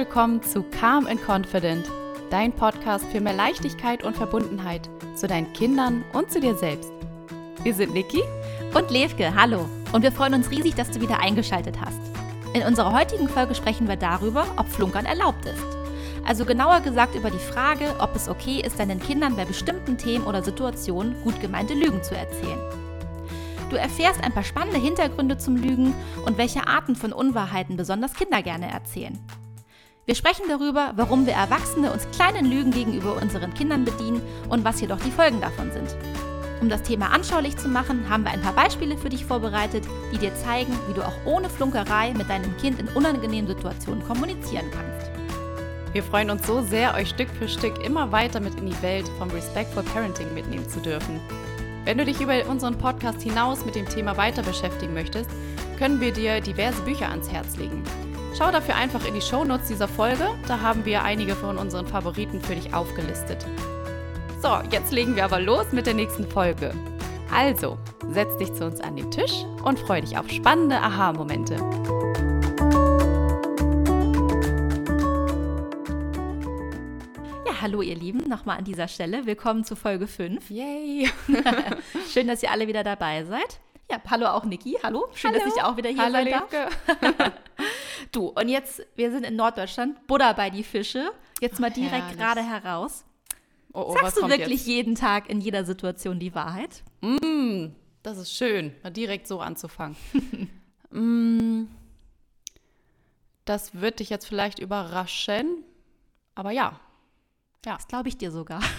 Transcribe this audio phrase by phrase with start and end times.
[0.00, 1.86] willkommen zu Calm and Confident,
[2.30, 6.90] dein Podcast für mehr Leichtigkeit und Verbundenheit zu deinen Kindern und zu dir selbst.
[7.62, 8.22] Wir sind Niki
[8.72, 9.68] und Levke, hallo.
[9.92, 12.00] Und wir freuen uns riesig, dass du wieder eingeschaltet hast.
[12.54, 15.66] In unserer heutigen Folge sprechen wir darüber, ob Flunkern erlaubt ist.
[16.26, 20.24] Also genauer gesagt über die Frage, ob es okay ist, deinen Kindern bei bestimmten Themen
[20.24, 22.58] oder Situationen gut gemeinte Lügen zu erzählen.
[23.68, 25.92] Du erfährst ein paar spannende Hintergründe zum Lügen
[26.24, 29.18] und welche Arten von Unwahrheiten besonders Kinder gerne erzählen.
[30.10, 34.80] Wir sprechen darüber, warum wir Erwachsene uns kleinen Lügen gegenüber unseren Kindern bedienen und was
[34.80, 35.94] jedoch die Folgen davon sind.
[36.60, 40.18] Um das Thema anschaulich zu machen, haben wir ein paar Beispiele für dich vorbereitet, die
[40.18, 45.12] dir zeigen, wie du auch ohne Flunkerei mit deinem Kind in unangenehmen Situationen kommunizieren kannst.
[45.92, 49.08] Wir freuen uns so sehr, euch Stück für Stück immer weiter mit in die Welt
[49.16, 51.20] vom Respectful Parenting mitnehmen zu dürfen.
[51.84, 55.30] Wenn du dich über unseren Podcast hinaus mit dem Thema weiter beschäftigen möchtest,
[55.78, 57.84] können wir dir diverse Bücher ans Herz legen.
[58.36, 62.40] Schau dafür einfach in die Shownotes dieser Folge, da haben wir einige von unseren Favoriten
[62.40, 63.44] für dich aufgelistet.
[64.40, 66.72] So, jetzt legen wir aber los mit der nächsten Folge.
[67.34, 67.76] Also,
[68.08, 71.56] setz dich zu uns an den Tisch und freu dich auf spannende Aha-Momente.
[77.46, 79.26] Ja, hallo ihr Lieben, nochmal an dieser Stelle.
[79.26, 80.50] Willkommen zu Folge 5.
[80.50, 81.10] Yay!
[82.12, 83.60] Schön, dass ihr alle wieder dabei seid.
[83.90, 84.78] Ja, hallo auch Niki.
[84.84, 85.44] Hallo, schön, Hallo.
[85.44, 87.32] dass ich auch wieder hier Hallo, sein darf.
[88.12, 91.12] Du, und jetzt, wir sind in Norddeutschland, Buddha bei die Fische.
[91.40, 93.04] Jetzt mal direkt gerade heraus.
[93.72, 96.82] Oh, oh, Sagst du wirklich jeden Tag in jeder Situation die Wahrheit?
[97.02, 97.24] Jetzt?
[97.24, 97.66] Mm,
[98.02, 99.96] das ist schön, mal direkt so anzufangen.
[100.90, 101.66] mm,
[103.44, 105.62] das wird dich jetzt vielleicht überraschen,
[106.34, 106.80] aber ja.
[107.62, 108.60] Das glaube ich dir sogar.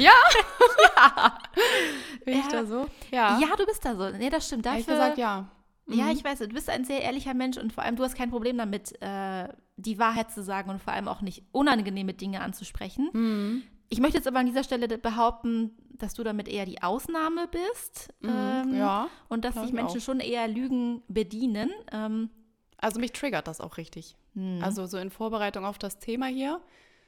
[2.26, 2.52] Bin ich Ja.
[2.52, 2.88] da so?
[3.12, 3.40] Ja.
[3.40, 4.10] Ja, du bist da so.
[4.10, 4.66] Nee, das stimmt.
[4.66, 5.48] Ehrlich Dafür, gesagt, ja.
[5.88, 6.12] Ja, Mhm.
[6.12, 8.58] ich weiß, du bist ein sehr ehrlicher Mensch und vor allem du hast kein Problem
[8.58, 9.48] damit, äh,
[9.78, 13.10] die Wahrheit zu sagen und vor allem auch nicht unangenehme Dinge anzusprechen.
[13.14, 13.64] Mhm.
[13.90, 18.10] Ich möchte jetzt aber an dieser Stelle behaupten, dass du damit eher die Ausnahme bist
[18.24, 19.10] ähm, ja.
[19.28, 20.04] und dass sich ich Menschen auch.
[20.04, 21.70] schon eher Lügen bedienen.
[21.92, 22.30] Ähm,
[22.78, 24.16] Also mich triggert das auch richtig.
[24.34, 24.60] hm.
[24.64, 26.62] Also so in Vorbereitung auf das Thema hier,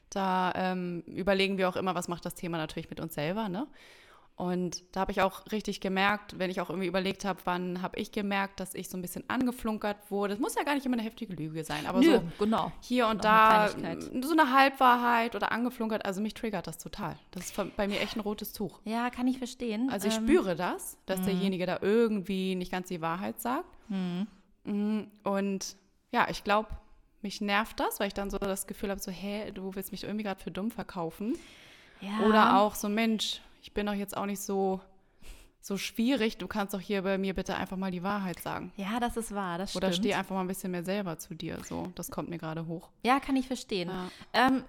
[0.09, 3.65] da ähm, überlegen wir auch immer, was macht das Thema natürlich mit uns selber, ne?
[4.35, 7.99] Und da habe ich auch richtig gemerkt, wenn ich auch irgendwie überlegt habe, wann habe
[7.99, 10.33] ich gemerkt, dass ich so ein bisschen angeflunkert wurde.
[10.33, 12.71] Das muss ja gar nicht immer eine heftige Lüge sein, aber Nö, so genau.
[12.81, 16.03] hier und da eine so eine Halbwahrheit oder angeflunkert.
[16.05, 17.15] Also mich triggert das total.
[17.29, 18.81] Das ist bei mir echt ein rotes Tuch.
[18.85, 19.91] Ja, kann ich verstehen.
[19.91, 23.69] Also ich Ähm, spüre das, dass derjenige da irgendwie nicht ganz die Wahrheit sagt.
[23.89, 24.25] hm.
[24.65, 25.75] Mhm, Und
[26.11, 26.69] ja, ich glaube,
[27.21, 30.03] mich nervt das, weil ich dann so das Gefühl habe, so, hä, du willst mich
[30.03, 31.35] irgendwie gerade für dumm verkaufen.
[32.01, 32.25] Ja.
[32.27, 34.81] Oder auch so, Mensch, ich bin doch jetzt auch nicht so,
[35.61, 38.73] so schwierig, du kannst doch hier bei mir bitte einfach mal die Wahrheit sagen.
[38.75, 40.05] Ja, das ist wahr, das Oder stimmt.
[40.05, 41.57] steh einfach mal ein bisschen mehr selber zu dir.
[41.63, 42.89] So, das kommt mir gerade hoch.
[43.03, 43.89] Ja, kann ich verstehen.
[43.89, 44.09] Ja.
[44.33, 44.63] Ähm,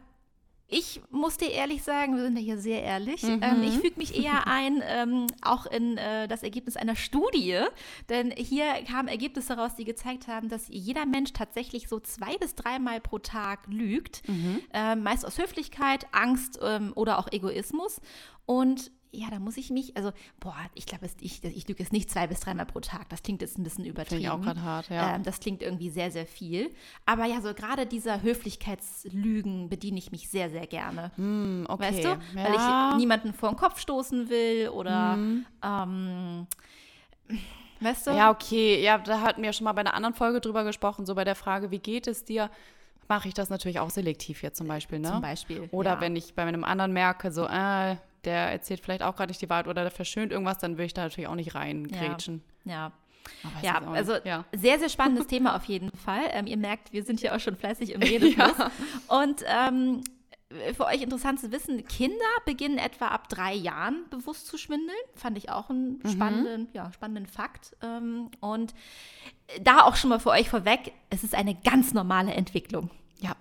[0.66, 3.22] ich muss dir ehrlich sagen, wir sind ja hier sehr ehrlich.
[3.22, 3.40] Mhm.
[3.42, 7.60] Ähm, ich füge mich eher ein, ähm, auch in äh, das Ergebnis einer Studie.
[8.08, 12.54] Denn hier kamen Ergebnisse raus, die gezeigt haben, dass jeder Mensch tatsächlich so zwei bis
[12.54, 14.22] dreimal pro Tag lügt.
[14.72, 18.00] Ähm, meist aus Höflichkeit, Angst ähm, oder auch Egoismus.
[18.46, 22.10] Und ja, da muss ich mich, also, boah, ich glaube, ich, ich lüge jetzt nicht
[22.10, 23.08] zwei bis dreimal pro Tag.
[23.08, 24.22] Das klingt jetzt ein bisschen übertrieben.
[24.22, 25.14] Finde ich auch gerade hart, ja.
[25.16, 26.70] Ähm, das klingt irgendwie sehr, sehr viel.
[27.06, 31.12] Aber ja, so gerade dieser Höflichkeitslügen bediene ich mich sehr, sehr gerne.
[31.16, 31.82] Hm, okay.
[31.82, 32.18] Weißt du?
[32.34, 32.90] Weil ja.
[32.90, 35.46] ich niemanden vor den Kopf stoßen will oder, Mhm.
[35.62, 36.46] ähm,
[37.80, 38.10] weißt du?
[38.12, 38.82] Ja, okay.
[38.82, 41.34] Ja, da hatten wir schon mal bei einer anderen Folge drüber gesprochen, so bei der
[41.34, 42.50] Frage, wie geht es dir?
[43.06, 45.08] Mache ich das natürlich auch selektiv jetzt zum Beispiel, ne?
[45.08, 45.68] Zum Beispiel.
[45.72, 46.00] Oder ja.
[46.00, 49.50] wenn ich bei einem anderen merke, so, äh, der erzählt vielleicht auch gerade nicht die
[49.50, 52.42] Wahrheit oder der verschönt irgendwas, dann will ich da natürlich auch nicht reingrätschen.
[52.64, 52.92] Ja.
[53.62, 53.88] Ja, nicht.
[53.88, 54.44] also ja.
[54.52, 56.24] sehr, sehr spannendes Thema auf jeden Fall.
[56.32, 58.56] Ähm, ihr merkt, wir sind hier auch schon fleißig im Redefluss.
[59.08, 60.02] Und ähm,
[60.74, 62.14] für euch interessant zu wissen, Kinder
[62.44, 64.96] beginnen etwa ab drei Jahren bewusst zu schwindeln.
[65.14, 67.76] Fand ich auch einen spannenden, ja, spannenden Fakt.
[67.82, 68.74] Ähm, und
[69.62, 72.90] da auch schon mal für euch vorweg, es ist eine ganz normale Entwicklung.
[73.20, 73.34] ja,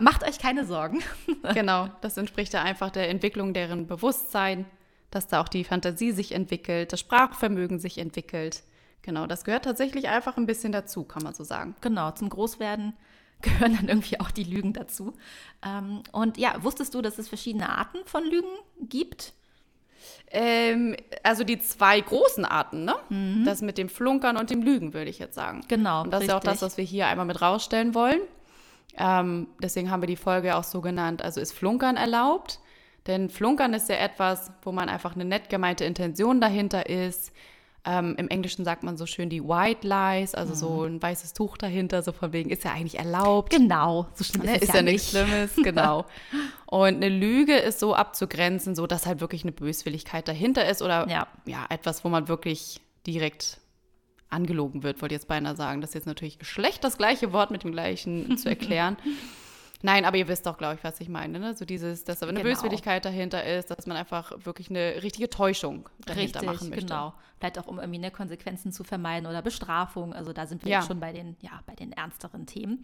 [0.00, 1.00] Macht euch keine Sorgen.
[1.54, 1.88] genau.
[2.00, 4.66] Das entspricht ja einfach der Entwicklung deren Bewusstsein,
[5.10, 8.62] dass da auch die Fantasie sich entwickelt, das Sprachvermögen sich entwickelt.
[9.02, 11.76] Genau, das gehört tatsächlich einfach ein bisschen dazu, kann man so sagen.
[11.82, 12.94] Genau, zum Großwerden
[13.42, 15.14] gehören dann irgendwie auch die Lügen dazu.
[15.64, 18.48] Ähm, und ja, wusstest du, dass es verschiedene Arten von Lügen
[18.80, 19.34] gibt?
[20.30, 22.94] Ähm, also die zwei großen Arten, ne?
[23.44, 25.62] Das mit dem Flunkern und dem Lügen, würde ich jetzt sagen.
[25.68, 26.66] Genau, Und das ist ja auch das, richtig.
[26.66, 28.20] was wir hier einmal mit rausstellen wollen.
[28.96, 31.22] Ähm, deswegen haben wir die Folge auch so genannt.
[31.22, 32.60] Also ist Flunkern erlaubt?
[33.06, 37.32] Denn Flunkern ist ja etwas, wo man einfach eine nett gemeinte Intention dahinter ist.
[37.86, 40.58] Ähm, Im Englischen sagt man so schön die White Lies, also mhm.
[40.58, 43.50] so ein weißes Tuch dahinter, so von wegen, ist ja eigentlich erlaubt.
[43.50, 44.56] Genau, so schlimm ne?
[44.56, 46.06] ist, ist ja, ja nichts Schlimmes, genau.
[46.64, 51.06] Und eine Lüge ist so abzugrenzen, so dass halt wirklich eine Böswilligkeit dahinter ist oder
[51.10, 53.58] ja, ja etwas, wo man wirklich direkt
[54.34, 55.80] angelogen wird, wollte ich jetzt beinahe sagen.
[55.80, 58.96] Das ist jetzt natürlich schlecht, das gleiche Wort mit dem gleichen zu erklären.
[59.84, 61.38] Nein, aber ihr wisst doch, glaube ich, was ich meine.
[61.38, 61.54] Ne?
[61.54, 62.54] So dieses, dass da eine genau.
[62.54, 66.86] Böswilligkeit dahinter ist, dass man einfach wirklich eine richtige Täuschung dahinter Richtig, machen möchte.
[66.86, 67.12] Genau.
[67.38, 70.14] Vielleicht auch, um irgendwie eine Konsequenzen zu vermeiden oder Bestrafung.
[70.14, 70.80] Also da sind wir ja.
[70.80, 72.80] schon bei den, ja, bei den ernsteren Themen.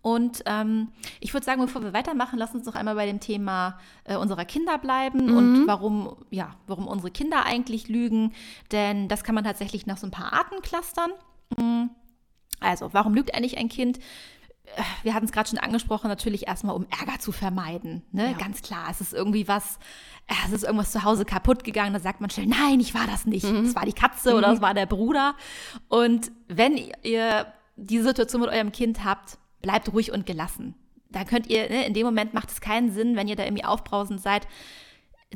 [0.00, 0.88] Und ähm,
[1.20, 4.46] ich würde sagen, bevor wir weitermachen, lass uns noch einmal bei dem Thema äh, unserer
[4.46, 5.36] Kinder bleiben mhm.
[5.36, 8.32] und warum, ja, warum unsere Kinder eigentlich lügen.
[8.72, 11.10] Denn das kann man tatsächlich nach so ein paar Arten clustern.
[11.58, 11.90] Mhm.
[12.58, 13.98] Also, warum lügt eigentlich ein Kind?
[15.02, 18.02] Wir hatten es gerade schon angesprochen, natürlich erstmal, um Ärger zu vermeiden.
[18.12, 18.32] Ne?
[18.32, 18.38] Ja.
[18.38, 19.78] Ganz klar, es ist irgendwie was,
[20.26, 23.06] äh, es ist irgendwas zu Hause kaputt gegangen, da sagt man schnell, nein, ich war
[23.06, 23.44] das nicht.
[23.44, 23.66] Mhm.
[23.66, 24.38] Es war die Katze mhm.
[24.38, 25.34] oder es war der Bruder.
[25.88, 30.74] Und wenn ihr die Situation mit eurem Kind habt, bleibt ruhig und gelassen.
[31.10, 33.64] Da könnt ihr, ne, in dem Moment macht es keinen Sinn, wenn ihr da irgendwie
[33.64, 34.46] aufbrausend seid.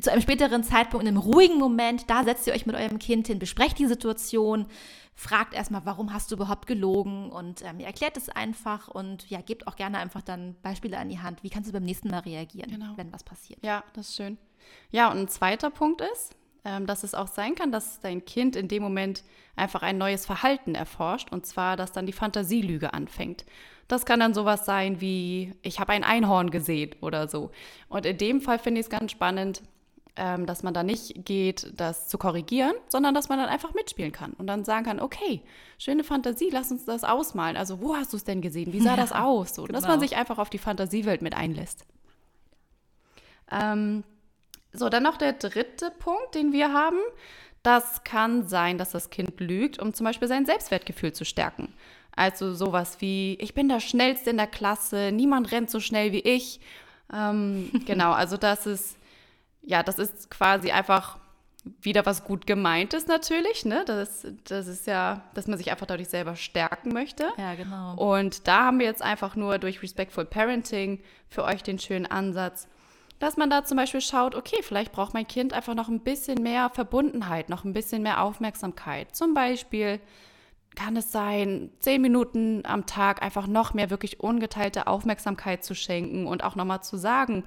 [0.01, 3.27] Zu einem späteren Zeitpunkt, in einem ruhigen Moment, da setzt ihr euch mit eurem Kind
[3.27, 4.65] hin, besprecht die Situation,
[5.13, 9.41] fragt erstmal, warum hast du überhaupt gelogen und ähm, ihr erklärt es einfach und ja,
[9.41, 11.43] gebt auch gerne einfach dann Beispiele an die Hand.
[11.43, 12.93] Wie kannst du beim nächsten Mal reagieren, genau.
[12.95, 13.63] wenn was passiert?
[13.63, 14.39] Ja, das ist schön.
[14.89, 16.35] Ja, und ein zweiter Punkt ist,
[16.65, 19.23] ähm, dass es auch sein kann, dass dein Kind in dem Moment
[19.55, 23.45] einfach ein neues Verhalten erforscht und zwar, dass dann die Fantasielüge anfängt.
[23.87, 27.51] Das kann dann sowas sein wie, ich habe ein Einhorn gesehen oder so.
[27.89, 29.61] Und in dem Fall finde ich es ganz spannend,
[30.15, 34.11] ähm, dass man da nicht geht, das zu korrigieren, sondern dass man dann einfach mitspielen
[34.11, 35.41] kann und dann sagen kann, okay,
[35.79, 37.57] schöne Fantasie, lass uns das ausmalen.
[37.57, 38.73] Also wo hast du es denn gesehen?
[38.73, 39.55] Wie sah ja, das aus?
[39.55, 39.77] So, genau.
[39.77, 41.85] Dass man sich einfach auf die Fantasiewelt mit einlässt.
[43.51, 44.03] Ähm,
[44.71, 46.99] so, dann noch der dritte Punkt, den wir haben.
[47.63, 51.73] Das kann sein, dass das Kind lügt, um zum Beispiel sein Selbstwertgefühl zu stärken.
[52.15, 56.19] Also sowas wie, ich bin der Schnellste in der Klasse, niemand rennt so schnell wie
[56.19, 56.59] ich.
[57.11, 58.97] Ähm, genau, also das ist,
[59.65, 61.17] ja, das ist quasi einfach
[61.81, 63.83] wieder was gut gemeintes natürlich, ne?
[63.85, 67.29] Das, das ist ja, dass man sich einfach dadurch selber stärken möchte.
[67.37, 67.95] Ja, genau.
[67.95, 72.67] Und da haben wir jetzt einfach nur durch Respectful Parenting für euch den schönen Ansatz,
[73.19, 76.43] dass man da zum Beispiel schaut, okay, vielleicht braucht mein Kind einfach noch ein bisschen
[76.43, 79.15] mehr Verbundenheit, noch ein bisschen mehr Aufmerksamkeit.
[79.15, 80.01] Zum Beispiel
[80.75, 86.27] kann es sein, zehn Minuten am Tag einfach noch mehr wirklich ungeteilte Aufmerksamkeit zu schenken
[86.27, 87.45] und auch nochmal zu sagen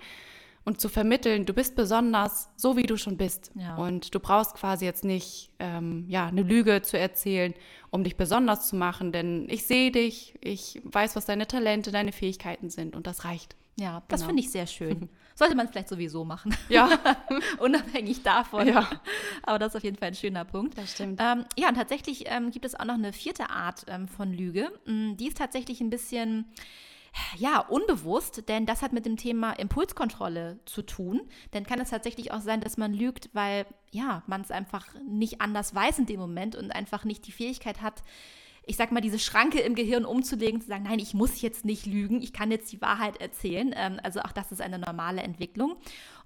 [0.67, 3.53] und zu vermitteln, du bist besonders, so wie du schon bist.
[3.55, 3.77] Ja.
[3.77, 7.55] Und du brauchst quasi jetzt nicht ähm, ja, eine Lüge zu erzählen,
[7.91, 12.11] um dich besonders zu machen, denn ich sehe dich, ich weiß, was deine Talente, deine
[12.11, 13.55] Fähigkeiten sind und das reicht.
[13.79, 14.31] Ja, das genau.
[14.31, 15.09] finde ich sehr schön.
[15.37, 16.57] Sollte man vielleicht sowieso machen.
[16.69, 16.99] Ja.
[17.59, 18.67] Unabhängig davon.
[18.67, 18.89] Ja.
[19.43, 20.77] Aber das ist auf jeden Fall ein schöner Punkt.
[20.77, 21.21] Das stimmt.
[21.23, 24.73] Ähm, ja, und tatsächlich ähm, gibt es auch noch eine vierte Art ähm, von Lüge.
[24.87, 26.47] Mm, die ist tatsächlich ein bisschen
[27.37, 31.23] ja, unbewusst, denn das hat mit dem Thema Impulskontrolle zu tun.
[31.53, 35.41] Denn kann es tatsächlich auch sein, dass man lügt, weil ja, man es einfach nicht
[35.41, 38.03] anders weiß in dem Moment und einfach nicht die Fähigkeit hat,
[38.69, 41.87] ich sag mal, diese Schranke im Gehirn umzulegen, zu sagen, nein, ich muss jetzt nicht
[41.87, 43.73] lügen, ich kann jetzt die Wahrheit erzählen.
[43.77, 45.77] Ähm, also auch das ist eine normale Entwicklung.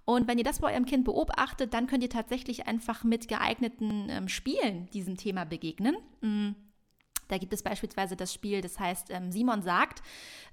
[0.06, 4.08] Und wenn ihr das bei eurem Kind beobachtet, dann könnt ihr tatsächlich einfach mit geeigneten
[4.08, 5.96] ähm, Spielen diesem Thema begegnen.
[7.30, 10.02] Da gibt es beispielsweise das Spiel, das heißt ähm, Simon sagt.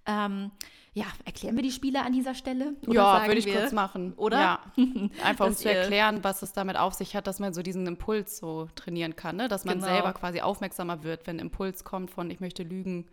[0.05, 0.51] Ähm,
[0.93, 2.75] ja, erklären wir die Spiele an dieser Stelle?
[2.87, 4.13] ja, würde ich wir, kurz machen.
[4.13, 4.39] Oder?
[4.39, 4.59] Ja.
[5.23, 8.37] Einfach um zu erklären, was es damit auf sich hat, dass man so diesen Impuls
[8.37, 9.47] so trainieren kann, ne?
[9.47, 9.87] dass man genau.
[9.91, 13.05] selber quasi aufmerksamer wird, wenn Impuls kommt von ich möchte lügen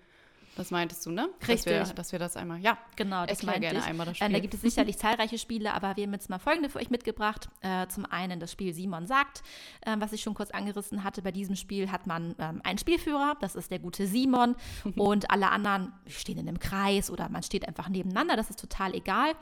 [0.56, 1.28] das meintest du, ne?
[1.48, 1.72] Richtig.
[1.72, 2.78] Dass wir, dass wir das einmal, ja.
[2.96, 3.84] Genau, das meinte gerne ich.
[3.84, 4.28] einmal das Spiel.
[4.28, 6.90] Äh, da gibt es sicherlich zahlreiche Spiele, aber wir haben jetzt mal folgende für euch
[6.90, 7.48] mitgebracht.
[7.60, 9.42] Äh, zum einen das Spiel Simon sagt,
[9.82, 11.22] äh, was ich schon kurz angerissen hatte.
[11.22, 14.54] Bei diesem Spiel hat man ähm, einen Spielführer, das ist der gute Simon.
[14.96, 18.94] und alle anderen stehen in einem Kreis oder man steht einfach nebeneinander, das ist total
[18.94, 19.32] egal.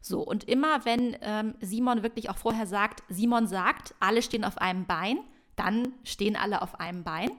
[0.00, 4.58] So, und immer wenn ähm, Simon wirklich auch vorher sagt, Simon sagt, alle stehen auf
[4.58, 5.18] einem Bein,
[5.56, 7.30] dann stehen alle auf einem Bein.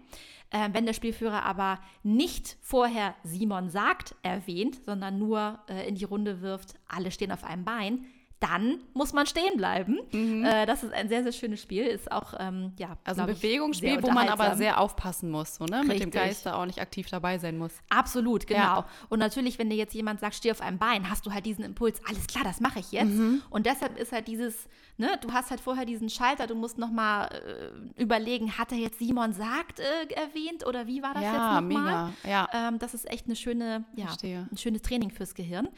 [0.53, 6.05] Äh, wenn der Spielführer aber nicht vorher Simon sagt erwähnt, sondern nur äh, in die
[6.05, 8.05] Runde wirft, alle stehen auf einem Bein,
[8.39, 9.99] dann muss man stehen bleiben.
[10.11, 10.43] Mhm.
[10.43, 11.85] Äh, das ist ein sehr, sehr schönes Spiel.
[11.85, 15.83] Ist auch, ähm, ja, also ein Bewegungsspiel, wo man aber sehr aufpassen muss, so, ne?
[15.85, 17.71] mit dem Geist da auch nicht aktiv dabei sein muss.
[17.89, 18.59] Absolut, genau.
[18.59, 18.85] Ja.
[19.07, 21.63] Und natürlich, wenn dir jetzt jemand sagt, steh auf einem Bein, hast du halt diesen
[21.63, 23.13] Impuls, alles klar, das mache ich jetzt.
[23.13, 23.41] Mhm.
[23.49, 27.29] Und deshalb ist halt dieses, ne, du hast halt vorher diesen Schalter, du musst nochmal
[27.97, 29.83] äh, überlegen, hat er jetzt Simon sagt äh,
[30.13, 32.05] erwähnt oder wie war das ja, jetzt nochmal?
[32.05, 32.13] Mega.
[32.23, 35.69] Ja, ähm, das ist echt eine schöne, ja, ein schönes Training fürs Gehirn.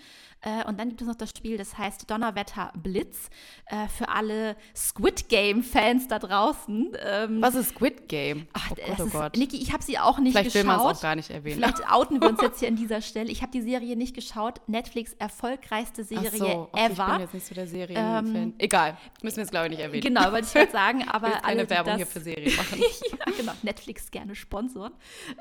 [0.41, 3.29] Äh, und dann gibt es noch das Spiel, das heißt Donnerwetter Blitz.
[3.65, 6.95] Äh, für alle Squid Game-Fans da draußen.
[7.03, 8.47] Ähm, Was ist Squid Game?
[8.53, 9.37] Ach, oh Gott, oh Gott.
[9.37, 10.65] Niki, ich habe sie auch nicht Vielleicht geschaut.
[10.65, 11.55] Vielleicht will man es auch gar nicht erwähnen.
[11.55, 13.31] Vielleicht outen wir uns jetzt hier an dieser Stelle.
[13.31, 14.61] Ich habe die Serie nicht geschaut.
[14.67, 16.91] Netflix erfolgreichste Serie so, ever.
[16.91, 18.35] Ich bin jetzt nicht so der Serienfan.
[18.35, 20.03] Ähm, Egal, müssen wir es glaube ich nicht erwähnen.
[20.03, 21.07] Genau, wollte ich gerade sagen.
[21.07, 22.81] Aber ich keine Werbung hier für Serien machen.
[22.81, 24.93] ja, genau, Netflix gerne sponsoren.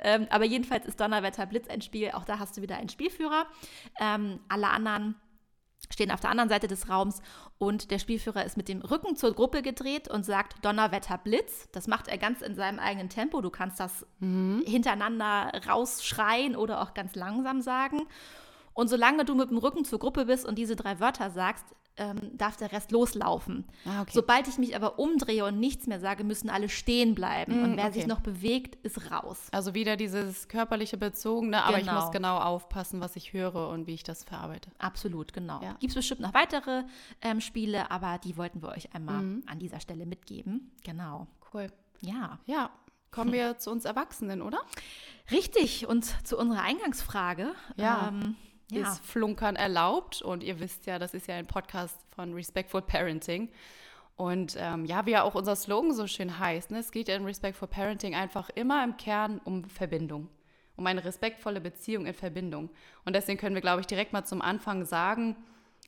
[0.02, 2.10] Ähm, aber jedenfalls ist Donnerwetter Blitz ein Spiel.
[2.12, 3.46] Auch da hast du wieder einen Spielführer.
[4.00, 5.16] Ähm, alle anderen
[5.92, 7.20] stehen auf der anderen Seite des Raums
[7.58, 11.68] und der Spielführer ist mit dem Rücken zur Gruppe gedreht und sagt Donnerwetter Blitz.
[11.72, 13.40] Das macht er ganz in seinem eigenen Tempo.
[13.40, 14.62] Du kannst das mhm.
[14.66, 18.02] hintereinander rausschreien oder auch ganz langsam sagen.
[18.72, 21.64] Und solange du mit dem Rücken zur Gruppe bist und diese drei Wörter sagst,
[21.96, 23.64] ähm, darf der Rest loslaufen.
[23.84, 24.10] Ah, okay.
[24.14, 27.60] Sobald ich mich aber umdrehe und nichts mehr sage, müssen alle stehen bleiben.
[27.60, 27.94] Mm, und wer okay.
[27.94, 29.48] sich noch bewegt, ist raus.
[29.52, 31.92] Also wieder dieses körperliche Bezogene, aber genau.
[31.92, 34.70] ich muss genau aufpassen, was ich höre und wie ich das verarbeite.
[34.78, 35.62] Absolut, genau.
[35.62, 35.72] Ja.
[35.80, 36.84] Gibt es bestimmt noch weitere
[37.20, 39.42] ähm, Spiele, aber die wollten wir euch einmal mm.
[39.46, 40.72] an dieser Stelle mitgeben.
[40.82, 41.28] Genau.
[41.52, 41.68] Cool.
[42.00, 42.38] Ja.
[42.46, 42.70] Ja.
[43.12, 44.60] Kommen wir zu uns Erwachsenen, oder?
[45.30, 45.86] Richtig.
[45.86, 47.52] Und zu unserer Eingangsfrage.
[47.76, 48.08] Ja.
[48.08, 48.36] Ähm,
[48.70, 48.82] ja.
[48.82, 50.22] ist Flunkern erlaubt.
[50.22, 53.50] Und ihr wisst ja, das ist ja ein Podcast von Respectful Parenting.
[54.16, 57.16] Und ähm, ja, wie ja auch unser Slogan so schön heißt, ne, es geht ja
[57.16, 60.28] in Respectful Parenting einfach immer im Kern um Verbindung,
[60.76, 62.70] um eine respektvolle Beziehung in Verbindung.
[63.04, 65.36] Und deswegen können wir, glaube ich, direkt mal zum Anfang sagen,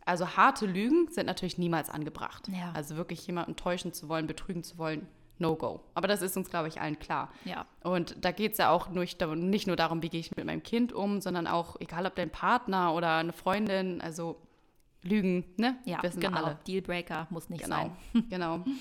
[0.05, 2.49] also harte Lügen sind natürlich niemals angebracht.
[2.49, 2.73] Ja.
[2.75, 5.07] Also wirklich jemanden täuschen zu wollen, betrügen zu wollen,
[5.39, 5.81] No-Go.
[5.95, 7.31] Aber das ist uns, glaube ich, allen klar.
[7.45, 7.67] Ja.
[7.83, 10.63] Und da geht es ja auch nicht, nicht nur darum, wie gehe ich mit meinem
[10.63, 14.41] Kind um, sondern auch, egal ob dein Partner oder eine Freundin, also
[15.03, 15.77] Lügen, ne?
[15.85, 16.45] Ja, Wissen genau.
[16.45, 16.59] Alle.
[16.67, 17.77] Dealbreaker muss nicht genau.
[18.13, 18.25] sein.
[18.29, 18.65] Genau.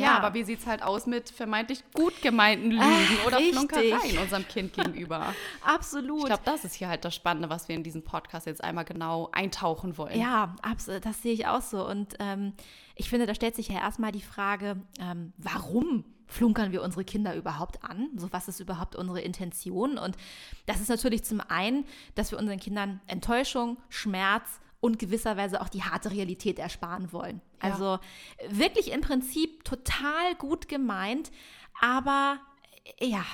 [0.00, 2.82] Ja, aber wie sieht es halt aus mit vermeintlich gut gemeinten Lügen
[3.20, 5.34] Ach, oder Flunkereien unserem Kind gegenüber?
[5.64, 6.20] absolut.
[6.20, 8.84] Ich glaube, das ist hier halt das Spannende, was wir in diesem Podcast jetzt einmal
[8.84, 10.18] genau eintauchen wollen.
[10.18, 11.04] Ja, absolut.
[11.04, 11.86] Das sehe ich auch so.
[11.86, 12.52] Und ähm,
[12.94, 17.34] ich finde, da stellt sich ja erstmal die Frage, ähm, warum flunkern wir unsere Kinder
[17.34, 18.10] überhaupt an?
[18.16, 19.98] So, was ist überhaupt unsere Intention?
[19.98, 20.16] Und
[20.66, 25.82] das ist natürlich zum einen, dass wir unseren Kindern Enttäuschung, Schmerz und gewisserweise auch die
[25.82, 27.40] harte Realität ersparen wollen.
[27.62, 27.72] Ja.
[27.72, 27.98] Also
[28.48, 31.30] wirklich im Prinzip total gut gemeint,
[31.80, 32.38] aber
[33.00, 33.24] ja,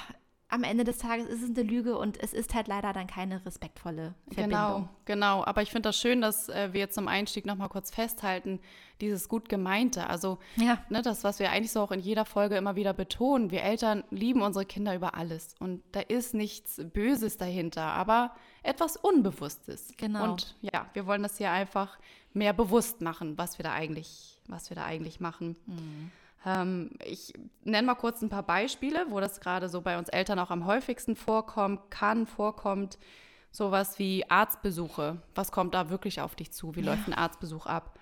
[0.48, 3.44] am Ende des Tages ist es eine Lüge und es ist halt leider dann keine
[3.44, 4.48] respektvolle Verbindung.
[4.50, 5.44] Genau, genau.
[5.44, 8.60] Aber ich finde das schön, dass äh, wir jetzt zum Einstieg nochmal kurz festhalten,
[9.00, 10.08] dieses gut gemeinte.
[10.08, 10.78] Also ja.
[10.88, 13.50] ne, das, was wir eigentlich so auch in jeder Folge immer wieder betonen.
[13.50, 15.54] Wir Eltern lieben unsere Kinder über alles.
[15.58, 19.92] Und da ist nichts Böses dahinter, aber etwas Unbewusstes.
[19.96, 20.24] Genau.
[20.24, 21.98] Und ja, wir wollen das hier einfach
[22.32, 25.56] mehr bewusst machen, was wir da eigentlich, was wir da eigentlich machen.
[25.66, 26.10] Mhm.
[26.46, 27.32] Ähm, ich
[27.62, 30.66] nenne mal kurz ein paar Beispiele, wo das gerade so bei uns Eltern auch am
[30.66, 32.98] häufigsten vorkommt, kann, vorkommt.
[33.50, 35.22] Sowas wie Arztbesuche.
[35.36, 36.74] Was kommt da wirklich auf dich zu?
[36.74, 37.98] Wie läuft ein Arztbesuch ab?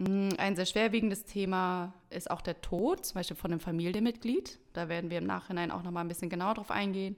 [0.00, 4.58] Mm, ein sehr schwerwiegendes Thema ist auch der Tod, zum Beispiel von einem Familienmitglied.
[4.72, 7.16] Da werden wir im Nachhinein auch noch mal ein bisschen genauer drauf eingehen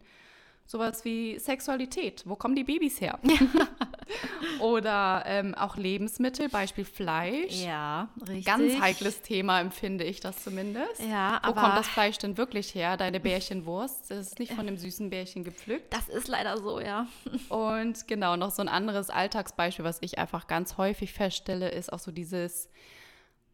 [0.66, 2.22] sowas wie Sexualität.
[2.24, 3.18] Wo kommen die Babys her?
[4.60, 7.62] Oder ähm, auch Lebensmittel, Beispiel Fleisch.
[7.64, 8.44] Ja, richtig.
[8.44, 11.00] Ganz heikles Thema, empfinde ich das zumindest.
[11.00, 12.96] Ja, Wo kommt das Fleisch denn wirklich her?
[12.96, 15.92] Deine Bärchenwurst, das ist nicht von dem süßen Bärchen gepflückt.
[15.92, 17.06] Das ist leider so, ja.
[17.48, 21.98] Und genau, noch so ein anderes Alltagsbeispiel, was ich einfach ganz häufig feststelle, ist auch
[21.98, 22.68] so dieses,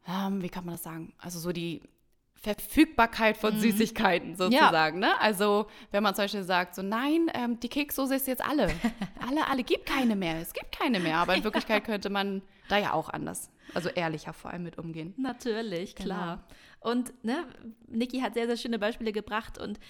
[0.07, 1.12] ähm, wie kann man das sagen?
[1.19, 1.83] Also so die
[2.40, 3.61] Verfügbarkeit von mhm.
[3.61, 5.02] Süßigkeiten sozusagen.
[5.02, 5.09] Ja.
[5.09, 5.21] Ne?
[5.21, 8.68] Also wenn man zum Beispiel sagt, so nein, ähm, die Kekssoße ist jetzt alle.
[9.28, 10.40] alle, alle, gibt keine mehr.
[10.40, 11.16] Es gibt keine mehr.
[11.18, 15.14] Aber in Wirklichkeit könnte man da ja auch anders, also ehrlicher vor allem mit umgehen.
[15.16, 16.07] Natürlich, genau.
[16.07, 16.45] klar.
[16.80, 16.92] Genau.
[16.92, 17.45] Und ne,
[17.88, 19.59] Niki hat sehr, sehr schöne Beispiele gebracht.
[19.59, 19.80] Und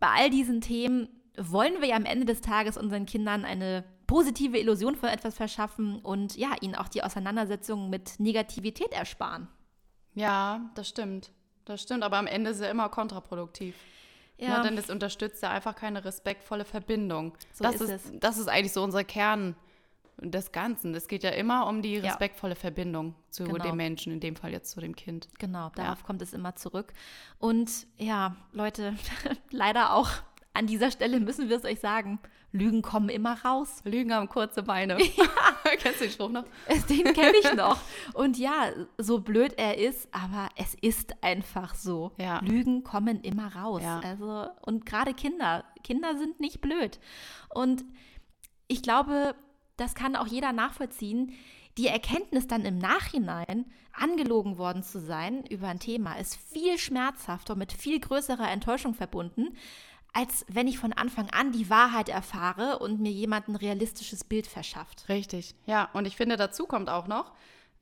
[0.00, 4.58] bei all diesen Themen wollen wir ja am Ende des Tages unseren Kindern eine positive
[4.58, 9.48] Illusion von etwas verschaffen und ja, ihnen auch die Auseinandersetzung mit Negativität ersparen.
[10.14, 11.30] Ja, das stimmt.
[11.66, 13.74] Das stimmt, aber am Ende ist er immer kontraproduktiv.
[14.38, 14.48] Ja.
[14.48, 17.36] ja denn es unterstützt ja einfach keine respektvolle Verbindung.
[17.52, 19.56] So das ist, ist das ist eigentlich so unser Kern
[20.18, 20.94] des Ganzen.
[20.94, 22.60] Es geht ja immer um die respektvolle ja.
[22.60, 23.62] Verbindung zu genau.
[23.62, 25.28] dem Menschen, in dem Fall jetzt zu dem Kind.
[25.38, 26.06] Genau, darauf ja.
[26.06, 26.92] kommt es immer zurück.
[27.38, 28.94] Und ja, Leute,
[29.50, 30.10] leider auch
[30.54, 32.18] an dieser Stelle müssen wir es euch sagen.
[32.52, 33.82] Lügen kommen immer raus.
[33.84, 34.98] Lügen haben kurze Beine.
[35.02, 35.24] Ja.
[35.80, 36.44] Kennst du den Spruch noch?
[36.88, 37.78] Den kenne ich noch.
[38.14, 42.12] Und ja, so blöd er ist, aber es ist einfach so.
[42.18, 42.40] Ja.
[42.40, 43.82] Lügen kommen immer raus.
[43.82, 44.00] Ja.
[44.00, 45.64] Also, und gerade Kinder.
[45.82, 46.98] Kinder sind nicht blöd.
[47.54, 47.84] Und
[48.68, 49.34] ich glaube,
[49.76, 51.32] das kann auch jeder nachvollziehen.
[51.78, 57.54] Die Erkenntnis dann im Nachhinein, angelogen worden zu sein über ein Thema, ist viel schmerzhafter,
[57.54, 59.56] mit viel größerer Enttäuschung verbunden,
[60.16, 64.46] als wenn ich von Anfang an die Wahrheit erfahre und mir jemand ein realistisches Bild
[64.46, 65.08] verschafft.
[65.10, 65.90] Richtig, ja.
[65.92, 67.32] Und ich finde, dazu kommt auch noch,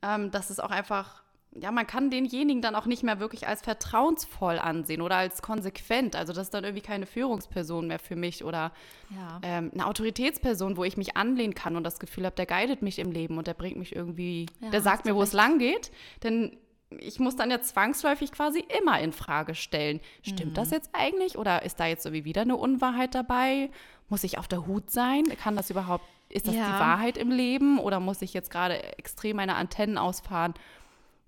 [0.01, 1.23] ähm, dass es auch einfach,
[1.57, 6.17] ja, man kann denjenigen dann auch nicht mehr wirklich als vertrauensvoll ansehen oder als konsequent.
[6.17, 8.73] Also das ist dann irgendwie keine Führungsperson mehr für mich oder
[9.15, 9.39] Ja.
[9.41, 12.99] ähm, eine Autoritätsperson, wo ich mich anlehnen kann und das Gefühl habe, der guidet mich
[12.99, 15.91] im Leben und der bringt mich irgendwie, Ja, der sagt mir, wo es lang geht.
[16.23, 16.57] Denn
[16.99, 19.99] ich muss dann ja zwangsläufig quasi immer in Frage stellen.
[20.21, 20.55] Stimmt Mhm.
[20.55, 23.69] das jetzt eigentlich oder ist da jetzt irgendwie wieder eine Unwahrheit dabei?
[24.09, 25.23] Muss ich auf der Hut sein?
[25.41, 26.65] Kann das überhaupt, ist das Ja.
[26.67, 30.53] die Wahrheit im Leben oder muss ich jetzt gerade extrem meine Antennen ausfahren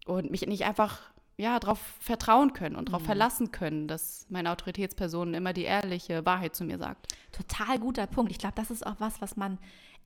[0.06, 1.00] und mich nicht einfach
[1.40, 2.92] ja, darauf vertrauen können und Mhm.
[2.94, 7.14] darauf verlassen können, dass meine Autoritätsperson immer die ehrliche Wahrheit zu mir sagt.
[7.32, 8.32] Total guter Punkt.
[8.32, 9.60] Ich glaube, das ist auch was, was man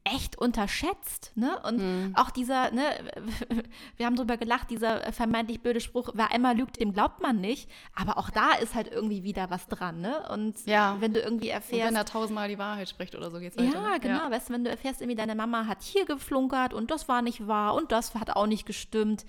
[0.04, 1.32] echt unterschätzt.
[1.36, 1.60] Ne?
[1.64, 2.16] Und Mhm.
[2.16, 2.84] auch dieser, ne,
[3.98, 7.70] wir haben drüber gelacht, dieser vermeintlich blöde Spruch, wer einmal lügt, dem glaubt man nicht.
[7.96, 10.02] Aber auch da ist halt irgendwie wieder was dran.
[10.02, 10.28] Ne?
[10.30, 10.98] Und Ja.
[11.00, 11.88] wenn du irgendwie Und erfährst.
[11.88, 13.74] wenn er tausendmal die Wahrheit spricht oder so geht's weiter.
[13.74, 14.00] Ja, ne?
[14.00, 14.32] genau.
[14.32, 17.48] Weißt du, wenn du erfährst, irgendwie deine Mama hat hier geflunkert und das war nicht
[17.48, 19.26] wahr und das hat auch nicht gestimmt.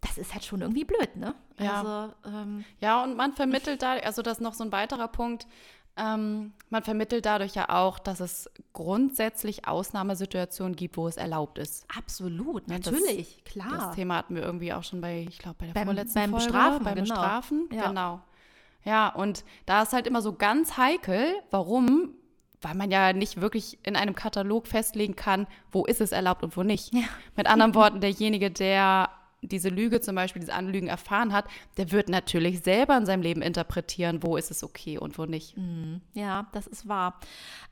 [0.00, 1.32] Das ist halt schon irgendwie blöd, ne?
[1.60, 1.80] Ja.
[1.80, 5.46] Also, ähm, Ja, und man vermittelt da, also das ist noch so ein weiterer Punkt,
[5.96, 11.86] ähm, man vermittelt dadurch ja auch, dass es grundsätzlich Ausnahmesituationen gibt, wo es erlaubt ist.
[11.96, 13.68] absolut, Ja, das- natürlich, klar.
[13.70, 16.30] Das Thema hatten wir irgendwie auch schon bei, ich glaube, bei der Beim- vorletzten beim
[16.30, 16.46] Folge.
[16.46, 17.14] Bestrafen, beim genau.
[17.14, 17.88] Bestrafen, Ja.
[17.88, 18.20] genau.
[18.84, 22.14] Ja, und da ist halt immer so ganz heikel, warum?
[22.62, 26.56] Weil man ja nicht wirklich in einem Katalog festlegen kann, wo ist es erlaubt und
[26.56, 26.92] wo nicht.
[26.94, 27.02] Ja.
[27.36, 29.08] Mit anderen Worten, derjenige, der
[29.42, 31.46] diese Lüge zum Beispiel, diese Anlügen erfahren hat,
[31.76, 35.56] der wird natürlich selber in seinem Leben interpretieren, wo ist es okay und wo nicht.
[36.14, 37.18] Ja, das ist wahr.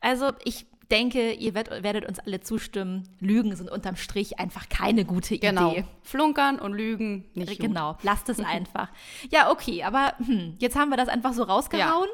[0.00, 5.38] Also ich denke, ihr werdet, uns alle zustimmen, Lügen sind unterm Strich einfach keine gute
[5.38, 5.70] Genau.
[5.70, 5.84] Idee.
[6.02, 7.50] Flunkern und Lügen nicht.
[7.50, 7.60] gut.
[7.60, 8.88] Genau, lasst es einfach.
[9.30, 12.08] Ja, okay, aber hm, jetzt haben wir das einfach so rausgehauen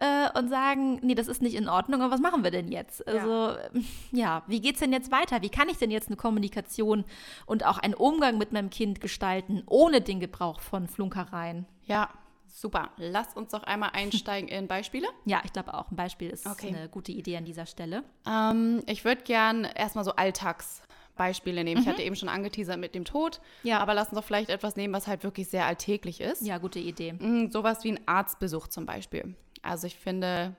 [0.00, 3.06] äh, und sagen, nee, das ist nicht in Ordnung, aber was machen wir denn jetzt?
[3.08, 3.56] Also,
[4.12, 5.42] ja, wie geht's denn jetzt weiter?
[5.42, 7.04] Wie kann ich denn jetzt eine Kommunikation
[7.46, 11.66] und auch einen Umgang mit meinem Kind gestalten, ohne den Gebrauch von Flunkereien?
[11.84, 12.10] Ja,
[12.46, 12.90] super.
[12.96, 15.06] Lasst uns doch einmal einsteigen in Beispiele.
[15.24, 16.68] Ja, ich glaube auch, ein Beispiel ist Okay.
[16.68, 18.02] eine gute Idee an dieser Stelle.
[18.26, 21.82] Ähm, ich würde gern erstmal so Alltagsbeispiele nehmen.
[21.82, 23.40] Ich hatte eben schon angeteasert mit dem Tod.
[23.62, 23.68] Mhm.
[23.68, 23.80] Ja.
[23.80, 26.42] Aber lass uns doch vielleicht etwas nehmen, was halt wirklich sehr alltäglich ist.
[26.42, 27.12] Ja, gute Idee.
[27.14, 29.34] Mm, Sowas wie ein Arztbesuch zum Beispiel.
[29.62, 30.54] Also ich finde,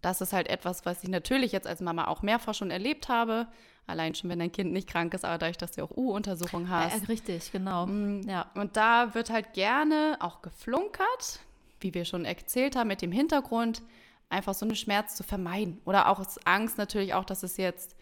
[0.00, 3.46] das ist halt etwas, was ich natürlich jetzt als Mama auch mehrfach schon erlebt habe.
[3.86, 7.02] Allein schon, wenn dein Kind nicht krank ist, aber dadurch, dass du auch U-Untersuchungen hast.
[7.02, 7.86] Äh, richtig, genau.
[8.26, 8.50] Ja.
[8.54, 11.40] Und da wird halt gerne auch geflunkert,
[11.80, 13.82] wie wir schon erzählt haben, mit dem Hintergrund,
[14.28, 15.80] einfach so einen Schmerz zu vermeiden.
[15.84, 17.96] Oder auch aus Angst natürlich auch, dass es jetzt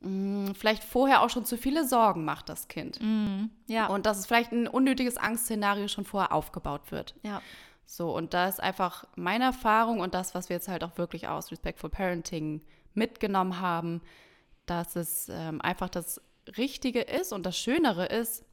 [0.00, 3.00] mh, vielleicht vorher auch schon zu viele Sorgen macht, das Kind.
[3.66, 3.86] Ja.
[3.88, 7.14] Und dass es vielleicht ein unnötiges Angstszenario schon vorher aufgebaut wird.
[7.22, 7.42] ja.
[7.92, 11.28] So, und da ist einfach meine Erfahrung und das, was wir jetzt halt auch wirklich
[11.28, 12.62] aus Respectful Parenting
[12.94, 14.00] mitgenommen haben,
[14.64, 16.18] dass es ähm, einfach das
[16.56, 18.46] Richtige ist und das Schönere ist,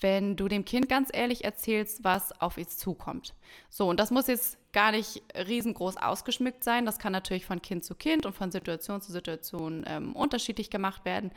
[0.00, 3.34] wenn du dem Kind ganz ehrlich erzählst, was auf es zukommt.
[3.68, 6.86] So, und das muss jetzt gar nicht riesengroß ausgeschmückt sein.
[6.86, 11.04] Das kann natürlich von Kind zu Kind und von Situation zu Situation ähm, unterschiedlich gemacht
[11.04, 11.32] werden.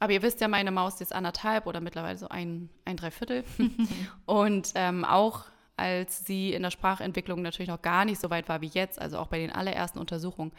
[0.00, 3.44] Aber ihr wisst ja, meine Maus ist anderthalb oder mittlerweile so ein, ein Dreiviertel.
[4.26, 5.46] und ähm, auch
[5.78, 9.18] als sie in der Sprachentwicklung natürlich noch gar nicht so weit war wie jetzt, also
[9.18, 10.52] auch bei den allerersten Untersuchungen,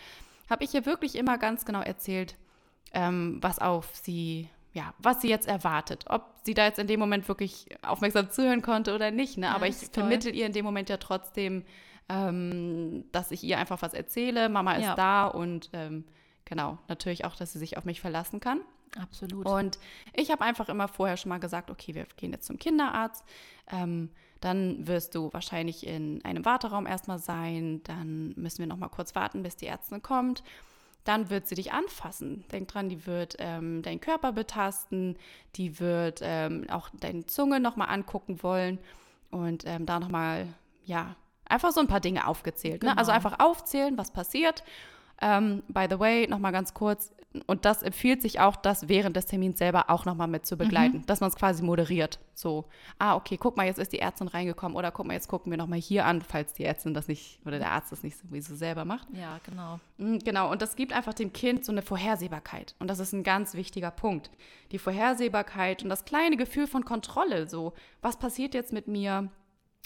[0.49, 2.35] habe ich ihr wirklich immer ganz genau erzählt,
[2.93, 6.05] ähm, was auf sie, ja, was sie jetzt erwartet.
[6.09, 9.37] Ob sie da jetzt in dem Moment wirklich aufmerksam zuhören konnte oder nicht.
[9.37, 9.45] Ne?
[9.47, 10.03] Ja, Aber ich ist toll.
[10.03, 11.63] vermittel ihr in dem Moment ja trotzdem,
[12.07, 14.49] ähm, dass ich ihr einfach was erzähle.
[14.49, 14.95] Mama ist Ja.
[14.95, 16.03] da und ähm,
[16.45, 18.61] genau, natürlich auch, dass sie sich auf mich verlassen kann.
[18.99, 19.45] Absolut.
[19.45, 19.77] Und
[20.13, 23.23] ich habe einfach immer vorher schon mal gesagt, okay, wir gehen jetzt zum Kinderarzt.
[23.71, 27.81] Ähm, dann wirst du wahrscheinlich in einem Warteraum erstmal sein.
[27.83, 30.43] Dann müssen wir noch mal kurz warten, bis die Ärztin kommt.
[31.03, 32.45] Dann wird sie dich anfassen.
[32.51, 35.17] Denk dran, die wird ähm, deinen Körper betasten.
[35.55, 38.79] Die wird ähm, auch deine Zunge noch mal angucken wollen.
[39.31, 40.47] Und ähm, da noch mal,
[40.85, 42.83] ja, einfach so ein paar Dinge aufgezählt.
[42.83, 42.97] Ne?
[42.97, 43.15] Also Genau.
[43.15, 44.63] einfach aufzählen, was passiert.
[45.21, 47.11] Ähm, by the way, noch mal ganz kurz,
[47.45, 50.57] und das empfiehlt sich auch, das während des Termins selber auch noch mal mit zu
[50.57, 52.17] begleiten, dass man es quasi moderiert.
[52.33, 52.65] So,
[52.97, 55.57] ah, okay, guck mal, jetzt ist die Ärztin reingekommen oder guck mal, jetzt gucken wir
[55.57, 58.55] noch mal hier an, falls die Ärztin das nicht oder der Arzt das nicht sowieso
[58.55, 59.07] selber macht.
[59.13, 59.79] ja, genau.
[59.97, 62.75] Mm, Genau, und das gibt einfach dem Kind so eine Vorhersehbarkeit.
[62.79, 64.31] Und das ist ein ganz wichtiger Punkt.
[64.71, 67.47] Die Vorhersehbarkeit und das kleine Gefühl von Kontrolle.
[67.47, 69.29] So, was passiert jetzt mit mir?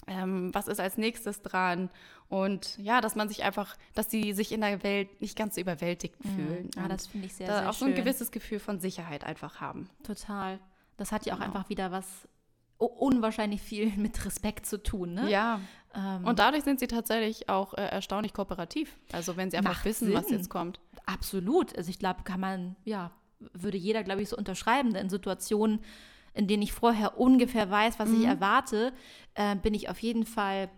[0.06, 1.90] Ähm, was ist als nächstes dran?
[2.28, 5.60] Und ja, dass man sich einfach, dass sie sich in der Welt nicht ganz so
[5.60, 6.70] überwältigt fühlen.
[6.76, 7.94] Ja, und das finde ich sehr, da sehr auch so schön.
[7.94, 9.88] ein gewisses Gefühl von Sicherheit einfach haben.
[10.02, 10.58] Total.
[10.96, 11.48] Das hat ja auch Genau.
[11.54, 12.06] einfach wieder was
[12.78, 15.30] unwahrscheinlich viel mit Respekt zu tun, ne?
[15.30, 15.60] Ja.
[15.94, 18.96] Ähm, Und dadurch sind sie tatsächlich auch äh, erstaunlich kooperativ.
[19.12, 20.38] Also wenn sie einfach wissen, was Sinn.
[20.38, 20.80] jetzt kommt.
[21.06, 21.76] Absolut.
[21.76, 23.10] Also ich glaube, kann man, ja,
[23.52, 25.80] würde jeder, glaube ich, so unterschreiben in Situationen,
[26.34, 28.20] in denen ich vorher ungefähr weiß, was Mhm.
[28.20, 28.92] ich erwarte,
[29.34, 30.68] äh, bin ich auf jeden Fall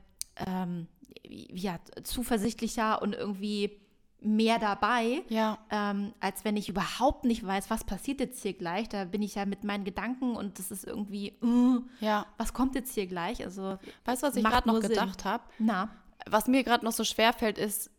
[0.46, 0.86] ähm,
[1.24, 3.80] ja, zuversichtlicher und irgendwie
[4.20, 5.58] mehr dabei, Ja.
[5.70, 8.88] ähm, als wenn ich überhaupt nicht weiß, was passiert jetzt hier gleich.
[8.88, 12.26] Da bin ich ja mit meinen Gedanken und das ist irgendwie, äh, Ja.
[12.38, 13.44] was kommt jetzt hier gleich?
[13.44, 15.44] Also, Weißt du, was ich gerade noch gedacht habe?
[15.58, 15.88] na,
[16.28, 17.90] Was mir gerade noch so schwer fällt, ist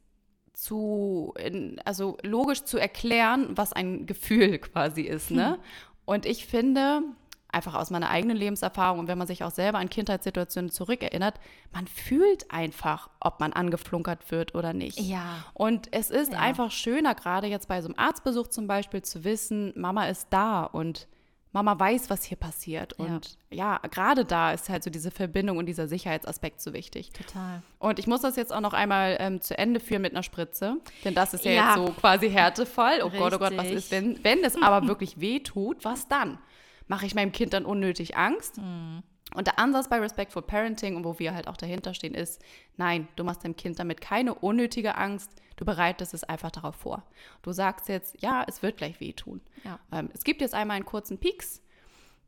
[0.53, 5.29] zu, in, also logisch zu erklären, was ein Gefühl quasi ist.
[5.29, 5.35] Hm.
[5.37, 5.59] Ne?
[6.05, 7.03] Und ich finde,
[7.49, 11.36] einfach aus meiner eigenen Lebenserfahrung und wenn man sich auch selber an Kindheitssituationen zurückerinnert,
[11.73, 14.99] man fühlt einfach, ob man angeflunkert wird oder nicht.
[14.99, 15.43] Ja.
[15.53, 16.39] Und es ist Ja.
[16.39, 20.63] einfach schöner, gerade jetzt bei so einem Arztbesuch zum Beispiel, zu wissen, Mama ist da
[20.63, 21.07] und
[21.53, 22.93] Mama weiß, was hier passiert.
[22.99, 23.05] Ja.
[23.05, 27.12] Und ja, gerade da ist halt so diese Verbindung und dieser Sicherheitsaspekt so wichtig.
[27.13, 27.63] total.
[27.79, 30.75] Und ich muss das jetzt auch noch einmal ähm, zu Ende führen mit einer Spritze,
[31.05, 31.75] denn das ist ja, Ja.
[31.77, 32.99] jetzt so quasi härtevoll.
[33.01, 33.75] Oh Gott, oh Gott, was Richtig.
[33.77, 36.38] ist, wenn, wenn es aber wirklich weh tut, was dann?
[36.88, 38.58] Mache ich meinem Kind dann unnötig Angst?
[38.58, 39.04] Hm.
[39.36, 42.41] Und der Ansatz bei Respectful Parenting und wo wir halt auch dahinter stehen, ist,
[42.78, 47.04] nein, du machst deinem Kind damit keine unnötige Angst, du bereitest es einfach darauf vor.
[47.41, 49.41] Du sagst jetzt, ja, es wird gleich wehtun.
[49.65, 49.80] Ja.
[49.91, 51.62] Ähm, es gibt jetzt einmal einen kurzen Pieks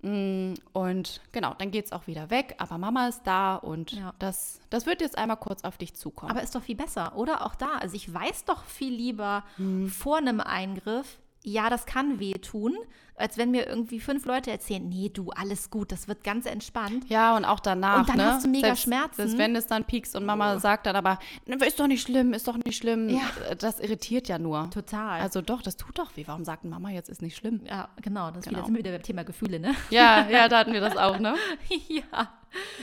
[0.02, 4.14] mm, und genau, dann geht es auch wieder weg, aber Mama ist da und Ja.
[4.20, 6.32] das, das wird jetzt einmal kurz auf dich zukommen.
[6.32, 7.46] Aber ist doch viel besser, oder?
[7.46, 7.78] Auch da.
[7.78, 9.88] Also ich weiß doch viel lieber Mhm.
[9.88, 12.76] vor einem Eingriff, ja, das kann wehtun,
[13.16, 17.10] als wenn mir irgendwie fünf Leute erzählen, nee, du, alles gut, das wird ganz entspannt.
[17.10, 18.00] Ja, und auch danach.
[18.00, 18.26] Und dann ne?
[18.26, 19.16] hast du mega selbst, Schmerzen.
[19.16, 22.34] Selbst wenn es dann piekst und Mama sagt dann aber, "Ne, ist doch nicht schlimm,
[22.34, 23.10] ist doch nicht schlimm.
[23.10, 23.22] Ja.
[23.58, 24.70] Das irritiert ja nur.
[24.70, 25.20] Total.
[25.22, 26.24] Also doch, das tut doch weh.
[26.28, 27.62] Warum sagt Mama jetzt ist nicht schlimm?
[27.66, 28.60] ja, genau, das Genau.
[28.60, 29.76] Wieder, sind wir wieder beim Thema Gefühle, ne?
[29.90, 31.36] Ja, ja, da hatten wir das auch, ne?
[31.88, 32.34] ja.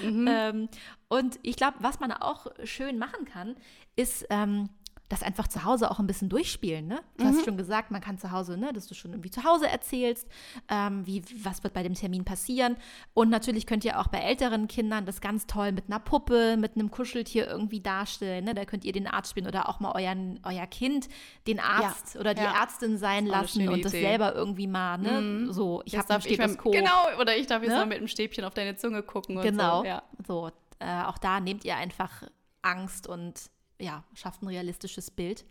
[0.02, 0.28] Mhm.
[0.30, 0.68] Ähm,
[1.08, 3.56] und ich glaube, was man auch schön machen kann,
[3.96, 4.68] ist ähm,
[5.08, 6.86] das einfach zu Hause auch ein bisschen durchspielen.
[6.88, 7.00] Ne?
[7.16, 7.28] Du Mhm.
[7.28, 10.26] hast schon gesagt, man kann zu Hause, ne, dass du schon irgendwie zu Hause erzählst,
[10.68, 12.76] ähm, wie, was wird bei dem Termin passieren.
[13.14, 16.74] Und natürlich könnt ihr auch bei älteren Kindern das ganz toll mit einer Puppe, mit
[16.74, 18.44] einem Kuscheltier irgendwie darstellen.
[18.46, 18.54] Ne?
[18.54, 21.08] Da könnt ihr den Arzt spielen oder auch mal euren, euer Kind
[21.46, 22.60] den Arzt oder die ja.
[22.62, 24.02] Ärztin sein lassen und das Idee.
[24.02, 24.06] Mhm.
[24.08, 25.52] selber irgendwie mal, ne?
[25.52, 26.72] So, ich habe ein Stethoskop.
[26.72, 27.76] genau, oder ich darf jetzt Ne?
[27.78, 29.82] mal mit dem Stäbchen auf deine Zunge gucken und Genau.
[29.82, 29.86] so.
[29.86, 30.02] Ja.
[30.26, 32.24] So, äh, auch da nehmt ihr einfach
[32.62, 33.34] Angst und
[33.78, 35.44] ja, schafft ein realistisches Bild,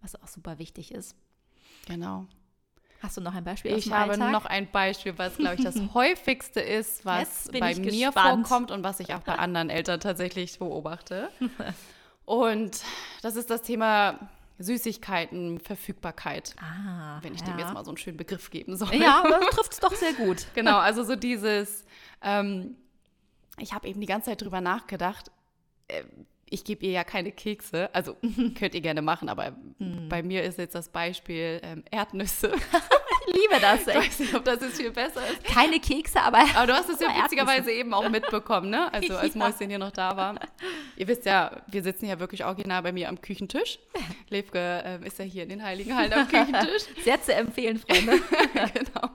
[0.00, 1.16] was auch super wichtig ist.
[1.86, 2.26] Genau.
[3.02, 4.32] Hast du noch ein Beispiel Ich habe Alltag?
[4.32, 8.46] noch ein Beispiel, was, glaube ich, das häufigste ist, was bei mir gespannt.
[8.48, 11.28] vorkommt und was ich auch bei anderen Eltern tatsächlich beobachte.
[12.26, 12.80] Und
[13.20, 14.18] das ist das Thema
[14.58, 17.46] Süßigkeiten, Verfügbarkeit, Ah, wenn ich ja.
[17.48, 18.94] dem jetzt mal so einen schönen Begriff geben soll.
[18.94, 20.46] Ja, aber trifft es doch sehr gut.
[20.54, 21.84] Genau, also so dieses,
[22.22, 22.76] ähm,
[23.58, 25.30] ich habe eben die ganze Zeit drüber nachgedacht,
[25.88, 26.04] äh,
[26.50, 28.16] ich gebe ihr ja keine Kekse, also
[28.58, 30.08] könnt ihr gerne machen, aber Hm.
[30.08, 32.52] bei mir ist jetzt das Beispiel ähm, Erdnüsse.
[33.26, 33.80] Ich liebe das.
[33.80, 33.96] Ich Ey.
[33.96, 35.42] weiß nicht, ob das jetzt viel besser ist.
[35.44, 38.92] Keine Kekse, aber Aber du hast es ja witzigerweise eben auch mitbekommen, ne?
[38.92, 39.38] Also als Ja.
[39.38, 40.38] Mäuschen hier noch da war.
[40.98, 43.78] Ihr wisst ja, wir sitzen ja wirklich original bei mir am Küchentisch.
[44.28, 46.82] Levke ähm, ist ja hier in den Heiligen Hallen am Küchentisch.
[47.02, 48.20] sehr zu empfehlen, Freunde.
[48.74, 49.08] genau.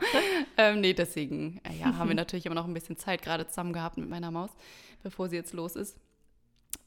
[0.58, 3.74] Ähm, nee, deswegen äh, ja, haben wir natürlich immer noch ein bisschen Zeit gerade zusammen
[3.74, 4.50] gehabt mit meiner Maus,
[5.04, 5.96] bevor sie jetzt los ist.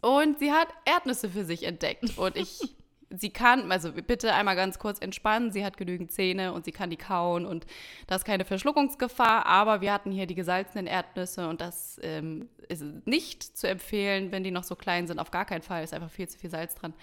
[0.02, 2.18] Und sie hat Erdnüsse für sich entdeckt.
[2.18, 2.60] Und ich,
[3.10, 6.90] sie kann, also bitte einmal ganz kurz entspannen, sie hat genügend Zähne und sie kann
[6.90, 7.66] die kauen und
[8.08, 9.46] da ist keine Verschluckungsgefahr.
[9.46, 14.42] Aber wir hatten hier die gesalzenen Erdnüsse und das ähm, ist nicht zu empfehlen, wenn
[14.42, 15.20] die noch so klein sind.
[15.20, 16.94] Auf gar keinen Fall, ist einfach viel zu viel Salz dran.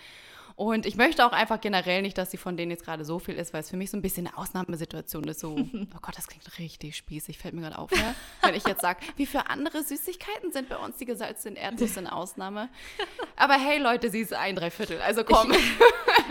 [0.59, 3.35] Und ich möchte auch einfach generell nicht, dass sie von denen jetzt gerade so viel
[3.35, 5.39] ist, weil es für mich so ein bisschen eine Ausnahmesituation ist.
[5.39, 7.89] So, oh Gott, das klingt richtig spießig, fällt mir gerade auf.
[7.93, 8.13] Ja?
[8.41, 12.11] Wenn ich jetzt sage, wie für andere Süßigkeiten sind bei uns die gesalzenen Erdnüsse eine
[12.11, 12.67] Ausnahme.
[13.37, 15.53] Aber hey Leute, sie ist ein Dreiviertel, also komm.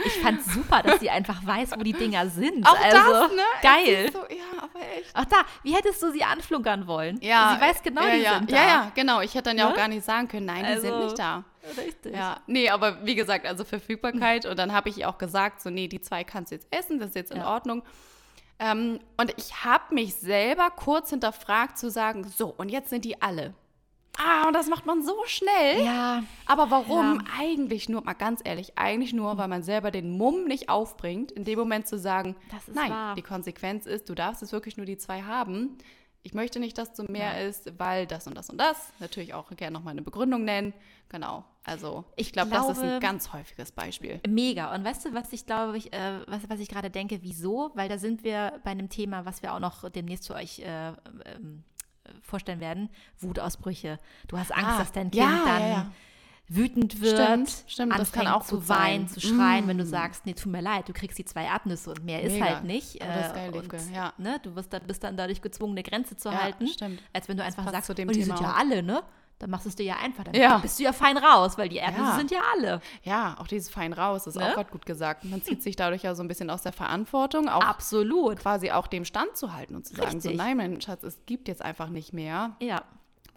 [0.04, 2.66] Ich fand super, dass sie einfach weiß, wo die Dinger sind.
[2.66, 3.42] auch also, das, ne?
[3.62, 4.10] Geil.
[4.12, 5.10] So, ja, aber echt.
[5.14, 7.18] Ach da, wie hättest du sie anflunkern wollen?
[7.22, 8.38] Ja, Sie weiß genau, ja, die ja.
[8.38, 8.56] sind da.
[8.56, 9.22] Ja, ja, genau.
[9.22, 9.76] Ich hätte dann ja auch Ne?
[9.76, 11.44] gar nicht sagen können, nein, die sind Also, nicht da.
[11.76, 12.14] Richtig.
[12.14, 14.46] Ja, nee, aber wie gesagt, also Verfügbarkeit.
[14.46, 16.98] Und dann habe ich ihr auch gesagt, so, nee, die zwei kannst du jetzt essen,
[16.98, 17.52] das ist jetzt in Ja.
[17.52, 17.82] Ordnung.
[18.58, 23.20] Ähm, und ich habe mich selber kurz hinterfragt zu sagen, so, und jetzt sind die
[23.22, 23.54] alle.
[24.20, 25.84] Ah, und das macht man so schnell.
[25.84, 27.24] Ja, Aber warum Ja.
[27.38, 31.44] eigentlich nur, mal ganz ehrlich, eigentlich nur, weil man selber den Mumm nicht aufbringt, in
[31.44, 33.14] dem Moment zu sagen, Das ist nein, wahr.
[33.14, 35.78] die Konsequenz ist, du darfst es wirklich nur die zwei haben.
[36.22, 38.92] Ich möchte nicht, dass du mehr isst, weil das und das und das.
[38.98, 40.74] Natürlich auch gerne nochmal eine Begründung nennen.
[41.08, 41.44] Genau.
[41.64, 44.20] Also ich, Ich glaube, das ist ein ganz häufiges Beispiel.
[44.28, 44.74] Mega.
[44.74, 47.70] Und weißt du, was ich glaube, ich, äh, was, was ich gerade denke, wieso?
[47.74, 50.88] Weil da sind wir bei einem Thema, was wir auch noch demnächst zu euch äh,
[50.88, 51.64] ähm,
[52.04, 53.98] äh, vorstellen werden: Wutausbrüche.
[54.26, 55.92] Du hast Angst, Ah, dass dein Kind ja, dann ja, ja.
[56.48, 59.08] Wütend wird, Stimmt, stimmt, das anfängt kann auch zu weinen, sein.
[59.08, 59.88] zu schreien, wenn du Mm.
[59.88, 62.46] sagst, nee, tut mir leid, du kriegst die zwei Erdnüsse und mehr ist Mega.
[62.46, 63.02] halt nicht.
[63.02, 64.12] Aber das ist äh, geil, und, ja.
[64.18, 67.02] ne, du wirst dann, bist dann dadurch gezwungen, eine Grenze zu Ja, halten, stimmt.
[67.12, 68.58] als wenn du einfach passt sagst, zu dem oh, die Thema sind ja auch.
[68.58, 69.02] alle, ne?
[69.40, 70.58] Dann machst du es dir ja einfach, dann Ja.
[70.58, 72.16] bist du ja fein raus, weil die Erdnüsse Ja.
[72.16, 72.80] sind ja alle.
[73.04, 74.44] Ja, auch dieses fein raus ist Ne?
[74.44, 75.24] auch gerade gut gesagt.
[75.24, 78.38] Man zieht sich dadurch ja so ein bisschen aus der Verantwortung, auch Absolut.
[78.40, 80.36] quasi auch dem Stand zu halten und zu sagen, so Richtig.
[80.44, 82.82] nein, mein Schatz, es gibt jetzt einfach nicht mehr, Ja,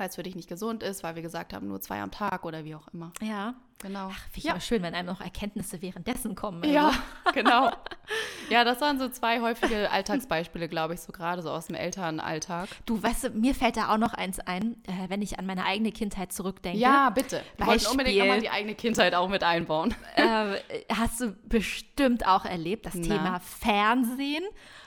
[0.01, 2.43] weil es für dich nicht gesund ist, weil wir gesagt haben, nur zwei am Tag
[2.43, 3.13] oder wie auch immer.
[3.21, 3.53] ja.
[3.81, 4.11] Genau.
[4.11, 4.59] Ach, finde ich ja.
[4.59, 6.63] schön, wenn einem noch Erkenntnisse währenddessen kommen.
[6.63, 6.99] Ja, Also.
[7.33, 7.71] genau.
[8.51, 12.69] Ja, das waren so zwei häufige Alltagsbeispiele, glaube ich, so gerade so aus dem Elternalltag.
[12.85, 15.65] Du, weißt du, mir fällt da auch noch eins ein, äh, wenn ich an meine
[15.65, 16.77] eigene Kindheit zurückdenke.
[16.77, 17.41] Ja, bitte.
[17.57, 17.91] Wir wollten Beispiel.
[17.91, 19.95] unbedingt nochmal die eigene Kindheit auch mit einbauen.
[20.15, 20.59] äh,
[20.93, 23.01] hast du bestimmt auch erlebt, das Na?
[23.01, 24.43] Thema Fernsehen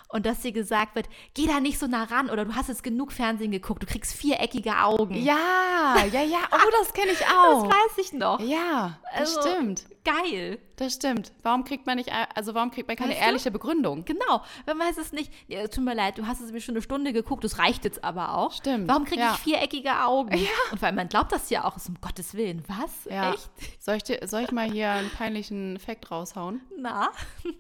[0.08, 2.82] und dass dir gesagt wird, geh da nicht so nah ran oder du hast jetzt
[2.82, 5.14] genug Fernsehen geguckt, du kriegst viereckige Augen.
[5.14, 6.38] Ja, ja, ja.
[6.52, 7.68] Oh, das kenne ich das auch.
[7.68, 8.40] weiß ich noch.
[8.40, 9.84] Ja, das Also, stimmt.
[10.04, 10.58] Geil.
[10.76, 11.32] Das stimmt.
[11.42, 13.24] Warum kriegt man nicht, also warum kriegt man keine Weißt du?
[13.24, 14.04] ehrliche Begründung?
[14.04, 15.32] Genau, man weiß es nicht.
[15.48, 18.04] Ja, tut mir leid, du hast es mir schon eine Stunde geguckt, das reicht jetzt
[18.04, 18.52] aber auch.
[18.52, 19.32] Stimmt, Warum kriege ja.
[19.32, 20.38] ich viereckige Augen?
[20.72, 22.62] Und weil man glaubt das ja auch, ist um Gottes Willen.
[22.66, 23.10] Was?
[23.10, 23.32] Ja.
[23.32, 23.50] Echt?
[23.78, 26.60] Soll ich, dir, soll ich mal hier einen peinlichen Fact raushauen?
[26.78, 27.10] Na?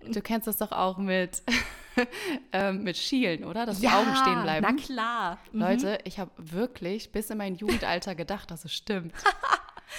[0.06, 1.42] Du kennst das doch auch mit,
[2.52, 3.64] ähm, mit Schielen, oder?
[3.64, 4.66] Dass die Augen stehen bleiben.
[4.68, 5.38] Na klar.
[5.52, 5.60] Mhm.
[5.60, 9.14] Leute, ich habe wirklich bis in mein Jugendalter gedacht, dass es stimmt.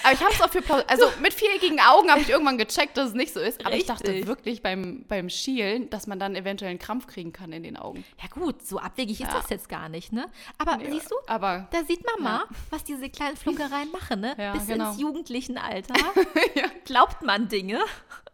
[0.04, 2.96] Aber ich habe es auch für plaus- Also mit viereckigen Augen habe ich irgendwann gecheckt,
[2.98, 3.66] dass es nicht so ist.
[3.66, 4.28] Aber ich dachte Richtig.
[4.28, 8.04] wirklich beim, beim Schielen, dass man dann eventuell einen Krampf kriegen kann in den Augen.
[8.22, 9.40] Ja gut, so abwegig ist Ja.
[9.40, 10.28] das jetzt gar nicht, ne?
[10.58, 14.36] Aber siehst du, Aber da sieht man mal, was diese kleinen Flunkereien machen, ne?
[14.38, 14.92] Ja, Bis genau.
[14.92, 15.94] ins jugendlichen Alter
[16.86, 17.80] glaubt man Dinge.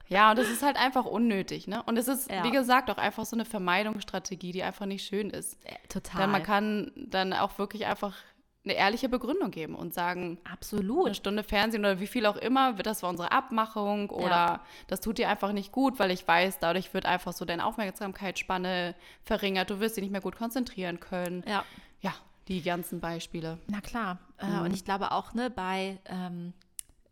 [0.09, 1.81] ja, und das ist halt einfach unnötig, ne?
[1.83, 2.43] Und es ist, Ja.
[2.43, 5.57] wie gesagt, auch einfach so eine Vermeidungsstrategie, die einfach nicht schön ist.
[5.65, 6.21] Äh, total.
[6.21, 8.15] Denn man kann dann auch wirklich einfach
[8.63, 11.15] eine ehrliche Begründung geben und sagen, eine Absolut.
[11.15, 15.29] Stunde Fernsehen oder wie viel auch immer, das war unsere Abmachung oder das tut dir
[15.29, 18.93] einfach nicht gut, weil ich weiß, dadurch wird einfach so deine Aufmerksamkeitsspanne
[19.23, 21.43] verringert, du wirst dich nicht mehr gut konzentrieren können.
[21.47, 21.63] Ja.
[22.01, 22.13] Ja,
[22.47, 23.57] die ganzen Beispiele.
[23.67, 24.19] Na klar.
[24.37, 24.61] Äh, Mhm.
[24.61, 26.53] Und ich glaube auch, ne, bei ähm,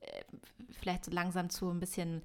[0.02, 0.22] äh,
[0.80, 2.22] vielleicht so langsam zu ein bisschen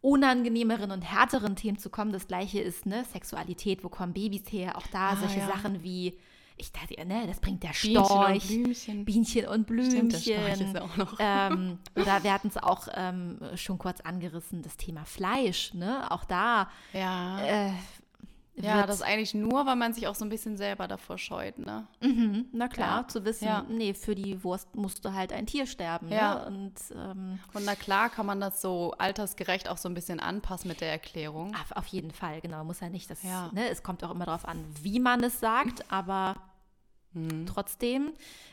[0.00, 2.12] unangenehmeren und härteren Themen zu kommen.
[2.12, 4.76] Das gleiche ist, ne, Sexualität, wo kommen Babys her?
[4.76, 5.46] Auch da Ah, solche ja.
[5.46, 6.18] Sachen wie,
[6.58, 8.46] ich dachte, ne, das bringt der Bienchen und Storch.
[8.46, 9.04] Blümchen.
[9.04, 10.66] Bienchen und Stimmt, der Storch Blümchen.
[10.66, 11.14] ist ja auch noch.
[11.18, 15.74] ähm, oder wir hatten es auch ähm, schon kurz angerissen, das Thema Fleisch.
[15.74, 16.10] Ne?
[16.10, 17.38] Auch da Ja.
[17.40, 17.70] äh,
[18.58, 21.86] ja, das eigentlich nur, weil man sich auch so ein bisschen selber davor scheut, ne?
[22.00, 23.06] Mhm, na klar, Ja.
[23.08, 23.66] zu wissen, Ja.
[23.68, 26.08] nee, für die Wurst musste halt ein Tier sterben.
[26.08, 26.36] Ja.
[26.36, 26.46] Ne?
[26.46, 30.68] Und ähm, Und na klar kann man das so altersgerecht auch so ein bisschen anpassen
[30.68, 31.54] mit der Erklärung.
[31.54, 33.50] auf, auf jeden Fall, genau, muss ja nicht das, Ja.
[33.52, 36.36] ne, es kommt auch immer darauf an, wie man es sagt, aber
[37.16, 37.46] Mhm.
[37.46, 38.12] trotzdem,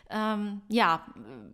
[0.09, 1.05] ähm, ja,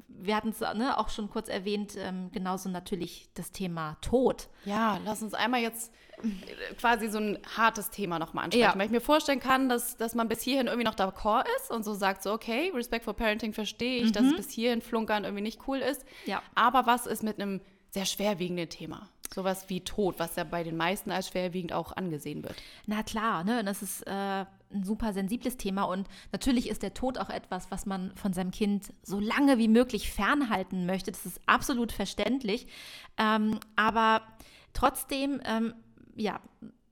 [0.07, 4.49] wir hatten es ne, auch schon kurz erwähnt, ähm, genauso natürlich das Thema Tod.
[4.65, 8.77] Ja, lass uns einmal jetzt äh, quasi so ein hartes Thema nochmal ansprechen, Ja.
[8.77, 11.83] weil ich mir vorstellen kann, dass, dass man bis hierhin irgendwie noch d'accord ist und
[11.83, 15.61] so sagt, so okay, Respectful Parenting verstehe ich, dass es bis hierhin Flunkern irgendwie nicht
[15.67, 16.03] cool ist.
[16.03, 16.31] Mhm.
[16.31, 16.41] Ja.
[16.55, 19.07] Aber was ist mit einem sehr schwerwiegenden Thema?
[19.33, 22.55] Sowas wie Tod, was ja bei den meisten als schwerwiegend auch angesehen wird.
[22.87, 23.59] Na klar, ne?
[23.59, 27.71] Und das ist äh, ein super sensibles Thema und natürlich ist der Tod auch etwas,
[27.71, 31.11] was man von seinem Kind so lange wie möglich fernhalten möchte.
[31.11, 32.67] Das ist absolut verständlich.
[33.17, 34.21] Ähm, aber
[34.73, 35.73] trotzdem, ähm,
[36.15, 36.39] ja,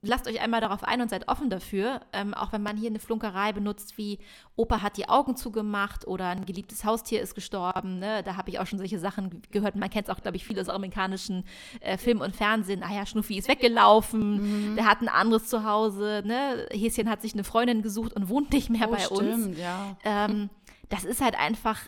[0.08, 3.00] lasst euch einmal darauf ein und seid offen dafür, ähm, auch wenn man hier eine
[3.00, 4.20] Flunkerei benutzt wie
[4.56, 8.00] Opa hat die Augen zugemacht oder ein geliebtes Haustier ist gestorben.
[8.00, 8.24] Ne?
[8.24, 9.76] Da habe ich auch schon solche Sachen gehört.
[9.76, 11.44] Man kennt es auch, glaube ich, viel aus amerikanischen
[11.80, 12.84] äh, Film und Fernsehen.
[12.84, 16.24] Ah ja, Schnuffi ist weggelaufen, der hat ein anderes Zuhause.
[16.26, 16.68] Ne?
[16.72, 19.12] Häschen hat sich eine Freundin gesucht und wohnt nicht mehr bei uns.
[19.12, 19.98] Oh, stimmt, ja.
[20.04, 20.50] Ähm,
[20.90, 21.82] das ist halt einfach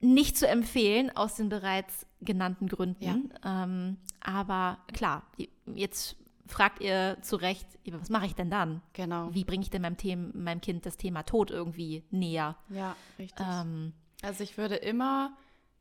[0.00, 3.32] nicht zu empfehlen aus den bereits genannten Gründen.
[3.44, 5.22] Ähm, aber klar,
[5.66, 6.16] jetzt
[6.48, 8.82] fragt ihr zu Recht, was mache ich denn dann?
[8.94, 9.32] Genau.
[9.32, 12.56] Wie bringe ich denn meinem, Thema, meinem Kind das Thema Tod irgendwie näher?
[12.70, 13.46] Ja, richtig.
[13.48, 15.36] Ähm, Also ich würde immer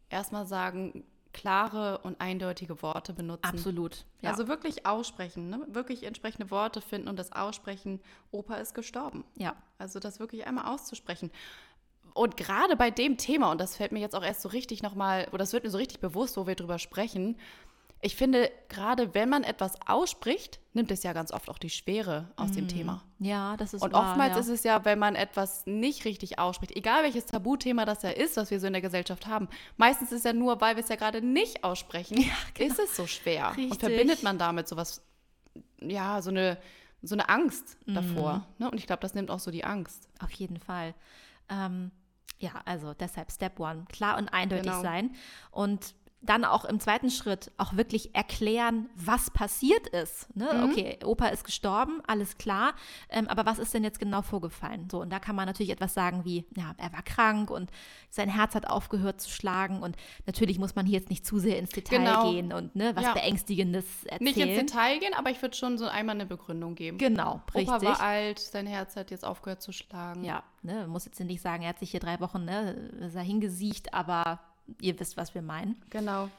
[0.10, 1.03] erstmal sagen,
[1.34, 3.45] klare und eindeutige Worte benutzen.
[3.45, 4.06] absolut.
[4.21, 4.32] Ja.
[4.32, 5.65] Also wirklich aussprechen, ne?
[5.69, 7.99] wirklich entsprechende Worte finden und das aussprechen,
[8.32, 9.23] Opa ist gestorben.
[9.36, 9.56] ja.
[9.80, 11.32] Also das wirklich einmal auszusprechen.
[12.15, 15.27] Und gerade bei dem Thema, und das fällt mir jetzt auch erst so richtig nochmal,
[15.27, 17.38] oder das wird mir so richtig bewusst, wo wir drüber sprechen,
[18.01, 22.29] ich finde, gerade wenn man etwas ausspricht, nimmt es ja ganz oft auch die Schwere
[22.36, 23.03] aus dem Thema.
[23.17, 24.39] ja, das ist Und wahr, oftmals ja.
[24.39, 28.38] ist es ja, wenn man etwas nicht richtig ausspricht, egal welches Tabuthema das ja ist,
[28.38, 30.89] was wir so in der Gesellschaft haben, meistens ist es ja nur, weil wir es
[30.89, 32.17] ja gerade nicht aussprechen,
[32.60, 33.49] ist es so schwer.
[33.57, 33.71] Richtig.
[33.71, 35.01] Und verbindet man damit sowas,
[35.81, 36.60] ja, so eine,
[37.01, 38.45] so eine Angst davor.
[38.60, 38.69] Ne?
[38.69, 40.07] Und ich glaube, das nimmt auch so die Angst.
[40.23, 40.93] Auf jeden Fall.
[41.49, 41.91] Ähm,
[42.39, 44.81] ja, also deshalb Step One, klar und eindeutig Genau.
[44.83, 45.15] sein.
[45.49, 50.36] Und dann auch im zweiten Schritt auch wirklich erklären, was passiert ist.
[50.36, 50.49] Ne?
[50.51, 50.63] Mhm.
[50.63, 52.73] Okay, Opa ist gestorben, alles klar,
[53.10, 54.89] ähm, aber was ist denn jetzt genau vorgefallen?
[54.91, 57.69] So, und da kann man natürlich etwas sagen wie, ja, er war krank und
[58.10, 61.60] sein Herz hat aufgehört zu schlagen und natürlich muss man hier jetzt nicht zu sehr
[61.60, 62.32] ins Detail genau.
[62.32, 63.13] gehen und ne, was ja.
[63.13, 64.23] Beängstigendes erzählen.
[64.23, 66.97] Nicht ins Detail gehen, aber ich würde schon so einmal eine Begründung geben.
[66.97, 67.69] Genau, richtig.
[67.69, 70.23] Opa war alt, sein Herz hat jetzt aufgehört zu schlagen.
[70.23, 73.15] Ja, ne, man muss jetzt nicht sagen, er hat sich hier drei Wochen ne, ist
[73.15, 74.39] er hingesiecht, aber
[74.82, 75.82] ihr wisst, was wir meinen.
[75.89, 76.30] Genau.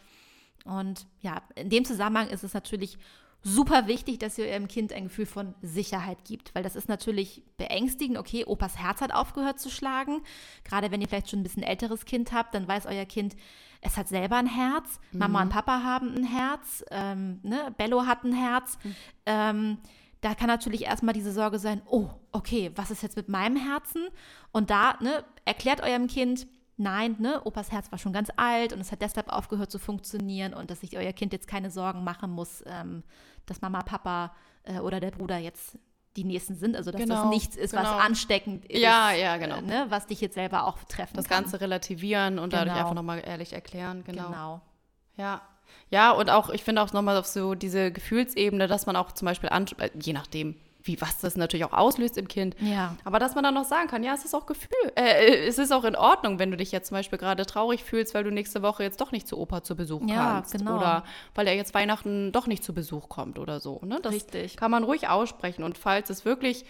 [0.64, 2.98] Und ja, in dem Zusammenhang ist es natürlich
[3.42, 7.42] super wichtig, dass ihr eurem Kind ein Gefühl von Sicherheit gibt, weil das ist natürlich
[7.56, 8.18] beängstigend.
[8.18, 10.22] Okay, Opas Herz hat aufgehört zu schlagen.
[10.64, 13.36] Gerade wenn ihr vielleicht schon ein bisschen älteres Kind habt, dann weiß euer Kind,
[13.80, 14.98] es hat selber ein Herz.
[15.12, 15.18] Mhm.
[15.18, 16.84] Mama und Papa haben ein Herz.
[16.90, 17.74] Ähm, ne?
[17.78, 18.78] Bello hat ein Herz.
[18.82, 18.94] Mhm.
[19.26, 19.78] Ähm,
[20.20, 24.08] da kann natürlich erstmal diese Sorge sein, oh, okay, was ist jetzt mit meinem Herzen?
[24.50, 28.80] Und da ne, erklärt eurem Kind, nein, ne, Opas Herz war schon ganz alt und
[28.80, 32.30] es hat deshalb aufgehört zu funktionieren und dass sich euer Kind jetzt keine Sorgen machen
[32.30, 33.02] muss, ähm,
[33.46, 35.78] dass Mama, Papa äh, oder der Bruder jetzt
[36.16, 37.84] die Nächsten sind, also dass genau, das nichts ist, genau.
[37.84, 39.56] was ansteckend ist, ja, ja, genau.
[39.58, 41.42] Äh, ne, was dich jetzt selber auch treffen das kann.
[41.44, 42.64] Das Ganze relativieren und genau.
[42.64, 44.26] dadurch einfach nochmal ehrlich erklären, genau.
[44.26, 44.60] genau.
[45.16, 45.42] Ja.
[45.90, 49.26] Ja, und auch, ich finde auch nochmal auf so diese Gefühlsebene, dass man auch zum
[49.26, 50.56] Beispiel, äh, je nachdem,
[50.88, 52.57] wie was das natürlich auch auslöst im Kind.
[52.61, 52.96] Ja.
[53.05, 55.72] Aber dass man dann noch sagen kann, ja, es ist auch Gefühl, äh, es ist
[55.72, 58.62] auch in Ordnung, wenn du dich jetzt zum Beispiel gerade traurig fühlst, weil du nächste
[58.62, 60.53] Woche jetzt doch nicht zu Opa zu Besuch ja, kannst.
[60.53, 60.79] Genau.
[60.79, 63.81] Oder weil er jetzt Weihnachten doch nicht zu Besuch kommt oder so.
[63.85, 64.01] Ne?
[64.03, 64.57] Das Richtig.
[64.57, 65.62] kann man ruhig aussprechen.
[65.62, 66.64] Und falls es wirklich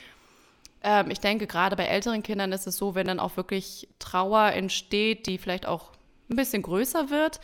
[0.82, 4.52] ähm, ich denke, gerade bei älteren Kindern ist es so, wenn dann auch wirklich Trauer
[4.52, 5.90] entsteht, die vielleicht auch
[6.30, 7.40] ein bisschen größer wird,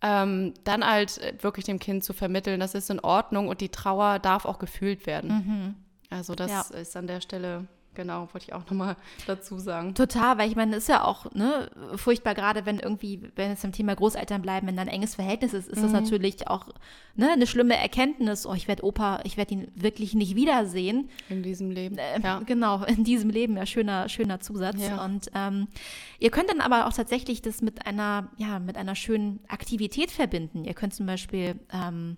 [0.00, 4.18] ähm, dann halt wirklich dem Kind zu vermitteln, das ist in Ordnung und die Trauer
[4.18, 5.30] darf auch gefühlt werden.
[5.30, 5.74] Mhm.
[6.10, 6.60] Also das ja.
[6.78, 7.68] ist an der Stelle
[7.98, 8.94] Genau, wollte ich auch nochmal
[9.26, 9.92] dazu sagen.
[9.92, 13.60] Total, weil ich meine, es ist ja auch ne, furchtbar, gerade wenn irgendwie, wenn es
[13.60, 15.82] zum Thema Großeltern bleiben, wenn da ein enges Verhältnis ist, ist mhm.
[15.82, 16.68] das natürlich auch
[17.16, 18.46] ne, eine schlimme Erkenntnis.
[18.46, 21.10] Oh, ich werde Opa, ich werde ihn wirklich nicht wiedersehen.
[21.28, 21.98] In diesem Leben.
[21.98, 22.40] Äh, ja.
[22.46, 24.80] Genau, in diesem Leben, ja, schöner, schöner Zusatz.
[24.80, 25.04] Ja.
[25.04, 25.66] Und ähm,
[26.20, 30.64] ihr könnt dann aber auch tatsächlich das mit einer, ja, mit einer schönen Aktivität verbinden.
[30.64, 32.16] Ihr könnt zum Beispiel ähm,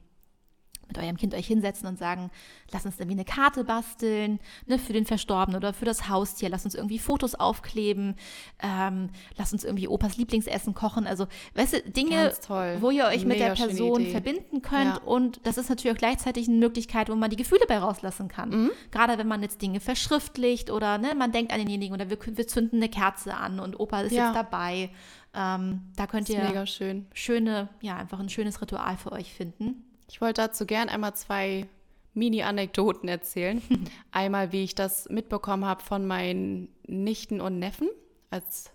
[0.90, 2.30] mit eurem Kind euch hinsetzen und sagen,
[2.72, 6.64] lass uns irgendwie eine Karte basteln ne, für den Verstorbenen oder für das Haustier, lass
[6.64, 8.16] uns irgendwie Fotos aufkleben,
[8.62, 11.06] ähm, lass uns irgendwie Opas Lieblingsessen kochen.
[11.06, 12.32] Also, weißt du, Dinge,
[12.80, 14.96] wo ihr euch Mega mit der Person verbinden könnt.
[14.96, 15.02] Ja.
[15.04, 18.50] Und das ist natürlich auch gleichzeitig eine Möglichkeit, wo man die Gefühle bei rauslassen kann.
[18.50, 18.70] Mhm.
[18.90, 22.46] Gerade wenn man jetzt Dinge verschriftlicht oder ne, man denkt an denjenigen oder wir, wir
[22.46, 24.26] zünden eine Kerze an und Opa ist ja.
[24.26, 24.90] jetzt dabei.
[25.32, 27.06] Ähm, da könnt ihr schön.
[27.12, 29.84] schöne, ja, einfach ein schönes Ritual für euch finden.
[30.10, 31.68] Ich wollte dazu gern einmal zwei
[32.14, 33.62] Mini-Anekdoten erzählen.
[34.10, 37.88] einmal, wie ich das mitbekommen habe von meinen Nichten und Neffen,
[38.28, 38.72] als,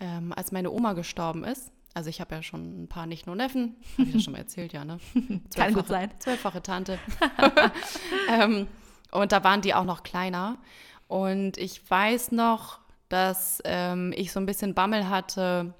[0.00, 1.70] ähm, als meine Oma gestorben ist.
[1.94, 3.76] Also ich habe ja schon ein paar Nichten und Neffen.
[3.92, 4.98] Habe ich das schon mal erzählt, ja, ne?
[5.54, 6.10] Kann gut sein.
[6.18, 6.98] Zwölffache Tante.
[8.28, 8.66] ähm,
[9.12, 10.58] und da waren die auch noch kleiner.
[11.06, 15.74] Und ich weiß noch, dass ähm, ich so ein bisschen Bammel hatte,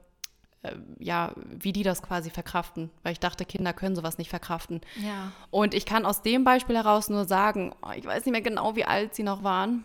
[0.99, 4.81] ja, wie die das quasi verkraften, weil ich dachte, Kinder können sowas nicht verkraften.
[4.97, 5.33] Ja.
[5.51, 8.77] Und ich kann aus dem Beispiel heraus nur sagen, oh, ich weiß nicht mehr genau,
[8.77, 9.85] wie alt sie noch waren.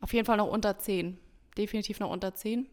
[0.00, 1.18] Auf jeden Fall noch unter zehn.
[1.56, 2.66] Definitiv noch unter zehn.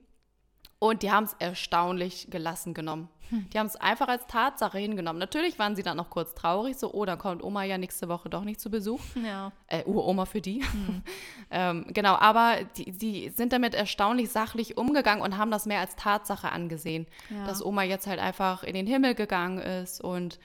[0.80, 3.10] Und die haben es erstaunlich gelassen genommen.
[3.32, 5.20] Die haben es einfach als Tatsache hingenommen.
[5.20, 8.30] Natürlich waren sie dann noch kurz traurig, so, oh, dann kommt Oma ja nächste Woche
[8.30, 9.02] doch nicht zu Besuch.
[9.24, 9.52] Ja.
[9.68, 10.64] Äh, Uroma für die.
[10.64, 11.02] Hm.
[11.52, 15.96] ähm, genau, aber die, die sind damit erstaunlich sachlich umgegangen und haben das mehr als
[15.96, 17.46] Tatsache angesehen, ja.
[17.46, 20.40] dass Oma jetzt halt einfach in den Himmel gegangen ist und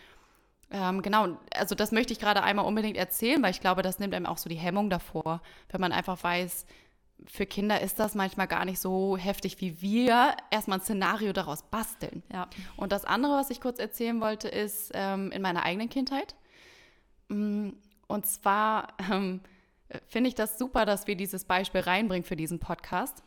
[0.72, 4.14] ähm, genau, also das möchte ich gerade einmal unbedingt erzählen, weil ich glaube, das nimmt
[4.14, 6.66] einem auch so die Hemmung davor, wenn man einfach weiß,
[7.26, 11.62] für Kinder ist das manchmal gar nicht so heftig, wie wir erstmal ein Szenario daraus
[11.62, 12.22] basteln.
[12.32, 12.48] Ja.
[12.76, 16.34] Und das andere, was ich kurz erzählen wollte, ist ähm, in meiner eigenen Kindheit.
[17.28, 17.70] Mm,
[18.08, 19.40] und zwar ähm,
[20.08, 23.22] finde ich das super, dass wir dieses Beispiel reinbringen für diesen Podcast.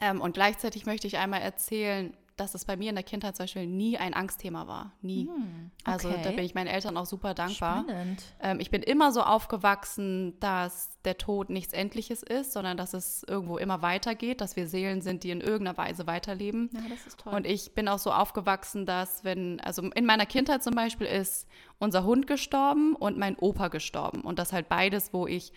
[0.00, 3.44] Ähm, und gleichzeitig möchte ich einmal erzählen, dass es bei mir in der Kindheit zum
[3.44, 4.92] Beispiel nie ein Angstthema war.
[5.00, 5.26] Nie.
[5.26, 6.16] Hm, also okay.
[6.18, 7.84] Also da bin ich meinen Eltern auch super dankbar.
[7.84, 8.22] Spannend.
[8.40, 13.24] Ähm, ich bin immer so aufgewachsen, dass der Tod nichts Endliches ist, sondern dass es
[13.28, 16.70] irgendwo immer weitergeht, dass wir Seelen sind, die in irgendeiner Weise weiterleben.
[16.72, 17.32] Ja, das ist toll.
[17.32, 21.46] Und ich bin auch so aufgewachsen, dass wenn, also in meiner Kindheit zum Beispiel ist
[21.78, 24.22] unser Hund gestorben und mein Opa gestorben.
[24.22, 25.52] Und das halt beides, wo ich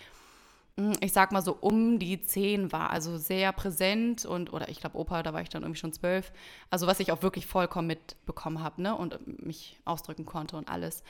[0.99, 4.97] ich sag mal so um die zehn war, also sehr präsent und, oder ich glaube,
[4.97, 6.33] Opa, da war ich dann irgendwie schon zwölf,
[6.69, 11.03] also was ich auch wirklich vollkommen mitbekommen habe, ne, und mich ausdrücken konnte und alles.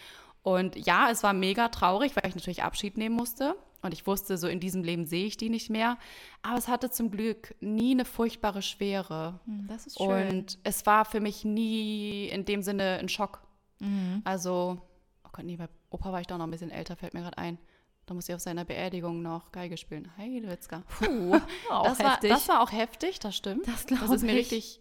[0.44, 3.56] Und ja, es war mega traurig, weil ich natürlich Abschied nehmen musste.
[3.82, 5.98] Und ich wusste, so in diesem Leben sehe ich die nicht mehr.
[6.44, 9.40] Aber es hatte zum Glück nie eine furchtbare Schwere.
[9.46, 10.30] Hm, das ist schön.
[10.30, 13.42] Und es war für mich nie in dem Sinne ein Schock.
[13.80, 14.22] Mhm.
[14.24, 14.82] Also,
[15.24, 17.40] oh Gott, nee, bei Opa war ich doch noch ein bisschen älter, fällt mir gerade
[17.40, 17.58] ein.
[18.06, 20.12] Da musste ich auf seiner Beerdigung noch Geige spielen.
[20.18, 20.84] Heidewitzka.
[21.00, 21.40] Puh,
[21.70, 23.68] Das war, das war auch heftig, das stimmt.
[23.68, 24.52] Das Das ist mir ich.
[24.52, 24.80] richtig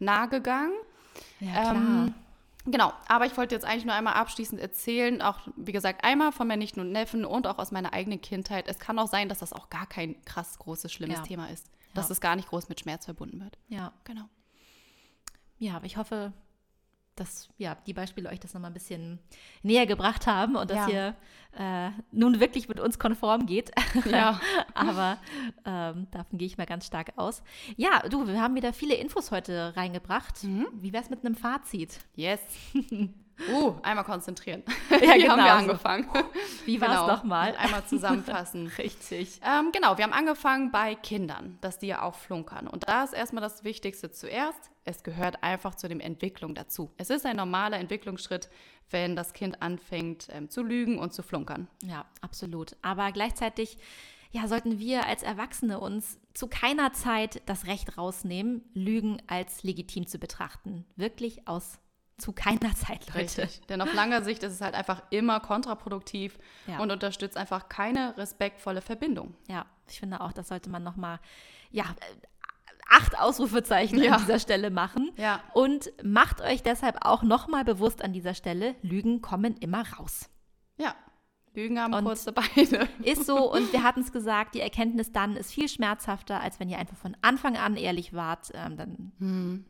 [0.00, 0.72] nahe gegangen.
[1.40, 1.74] ja, klar.
[1.76, 2.14] Ähm,
[2.66, 6.48] genau, aber ich wollte jetzt eigentlich nur einmal abschließend erzählen, auch wie gesagt, einmal von
[6.48, 8.66] meinen Nichten und Neffen und auch aus meiner eigenen Kindheit.
[8.68, 11.22] Es kann auch sein, dass das auch gar kein krass großes, schlimmes Ja.
[11.24, 11.70] Thema ist.
[11.94, 12.12] Dass Ja.
[12.12, 13.56] es gar nicht groß mit Schmerz verbunden wird.
[13.68, 13.92] ja.
[14.04, 14.24] Genau.
[15.60, 16.32] Ja, aber ich hoffe,
[17.20, 19.18] dass ja, die Beispiele euch das nochmal ein bisschen
[19.62, 20.88] näher gebracht haben und dass Ja.
[20.88, 21.16] ihr
[21.58, 23.70] äh, nun wirklich mit uns konform geht.
[24.10, 24.40] Ja.
[24.74, 25.18] aber
[25.64, 27.42] ähm, davon gehe ich mal ganz stark aus.
[27.76, 30.44] Ja, du, wir haben wieder viele Infos heute reingebracht.
[30.44, 30.66] Mhm.
[30.74, 31.98] Wie wär's mit einem Fazit?
[32.14, 32.40] Yes.
[33.52, 34.64] Uh, einmal konzentrieren.
[34.90, 35.58] Ja, Wie haben genau wir so.
[35.58, 36.08] angefangen?
[36.64, 37.06] Wie war's Genau.
[37.06, 37.54] nochmal?
[37.56, 38.66] Einmal zusammenfassen.
[38.78, 39.40] Richtig.
[39.46, 42.66] Ähm, genau, wir haben angefangen bei Kindern, dass die ja auch flunkern.
[42.66, 44.72] Und da ist erstmal das Wichtigste zuerst.
[44.88, 46.90] Es gehört einfach zu dem Entwicklung dazu.
[46.96, 48.48] Es ist ein normaler Entwicklungsschritt,
[48.90, 51.68] wenn das Kind anfängt ähm, zu lügen und zu flunkern.
[51.82, 52.74] Ja, absolut.
[52.80, 53.76] Aber gleichzeitig
[54.30, 60.06] ja, sollten wir als Erwachsene uns zu keiner Zeit das Recht rausnehmen, Lügen als legitim
[60.06, 60.86] zu betrachten.
[60.96, 61.78] Wirklich aus
[62.16, 63.18] zu keiner Zeit, Leute.
[63.42, 63.60] Richtig.
[63.68, 66.78] Denn auf langer Sicht ist es halt einfach immer kontraproduktiv Ja.
[66.80, 69.34] und unterstützt einfach keine respektvolle Verbindung.
[69.48, 71.20] Ja, ich finde auch, das sollte man nochmal,
[71.70, 71.84] ja,
[72.88, 74.12] acht Ausrufezeichen Ja.
[74.14, 75.10] an dieser Stelle machen.
[75.16, 75.40] Ja.
[75.54, 80.30] Und macht euch deshalb auch nochmal bewusst an dieser Stelle, Lügen kommen immer raus.
[80.78, 80.94] Ja,
[81.54, 82.88] Lügen haben Und- kurze Beine.
[83.02, 86.68] Ist so, und wir hatten es gesagt, die Erkenntnis dann ist viel schmerzhafter, als wenn
[86.68, 88.50] ihr einfach von Anfang an ehrlich wart.
[88.54, 89.64] Ähm, dann Hm.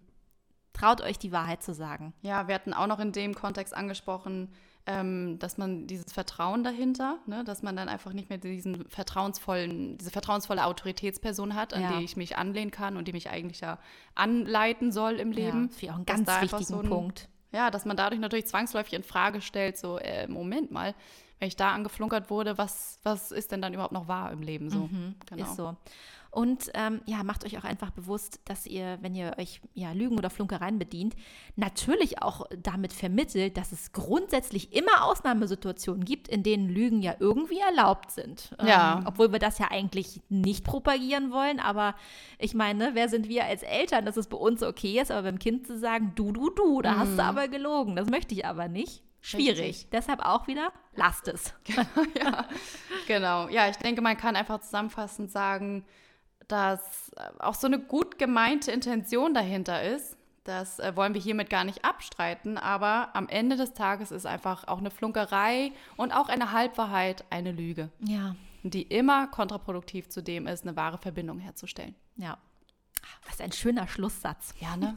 [0.72, 2.12] traut euch die Wahrheit zu sagen.
[2.22, 4.52] Ja, wir hatten auch noch in dem Kontext angesprochen,
[4.90, 9.98] ähm, dass man dieses Vertrauen dahinter, ne, dass man dann einfach nicht mehr diesen vertrauensvollen,
[9.98, 11.98] diese vertrauensvolle Autoritätsperson hat, an Ja.
[11.98, 13.78] die ich mich anlehnen kann und die mich eigentlich ja
[14.14, 15.68] anleiten soll im Leben.
[15.70, 17.28] Ja, finde ich auch Dass ganz da wichtigen so ein- Punkt.
[17.52, 20.94] Ja, dass man dadurch natürlich zwangsläufig in Frage stellt, so, äh, Moment mal,
[21.38, 24.70] wenn ich da angeflunkert wurde, was, was ist denn dann überhaupt noch wahr im Leben
[24.70, 24.88] so?
[25.30, 25.42] Genau.
[25.44, 25.76] Ist so.
[26.30, 30.18] Und ähm, ja, macht euch auch einfach bewusst, dass ihr, wenn ihr euch ja Lügen
[30.18, 31.14] oder Flunkereien bedient,
[31.56, 37.58] natürlich auch damit vermittelt, dass es grundsätzlich immer Ausnahmesituationen gibt, in denen Lügen ja irgendwie
[37.58, 38.54] erlaubt sind.
[38.62, 38.98] Ja.
[38.98, 41.94] Ähm, obwohl wir das ja eigentlich nicht propagieren wollen, aber
[42.38, 45.38] ich meine, wer sind wir als Eltern, dass es bei uns okay ist, aber beim
[45.38, 48.68] Kind zu sagen, du, du, du, da hast du aber gelogen, das möchte ich aber
[48.68, 49.02] nicht.
[49.20, 49.58] Schwierig.
[49.58, 49.64] Mhm.
[49.64, 49.90] Richtig.
[49.90, 51.52] Deshalb auch wieder, lasst es.
[52.18, 52.46] ja,
[53.06, 53.48] genau.
[53.48, 55.84] Ja, ich denke, man kann einfach zusammenfassend sagen,
[56.48, 60.16] dass äh, auch so eine gut gemeinte Intention dahinter ist.
[60.44, 64.66] Das äh, wollen wir hiermit gar nicht abstreiten, aber am Ende des Tages ist einfach
[64.66, 70.46] auch eine Flunkerei und auch eine Halbwahrheit eine Lüge, Ja, die immer kontraproduktiv zu dem
[70.46, 71.94] ist, eine wahre Verbindung herzustellen.
[72.16, 72.38] ja.
[73.28, 74.54] Was ein schöner Schlusssatz.
[74.60, 74.94] Ja, ne?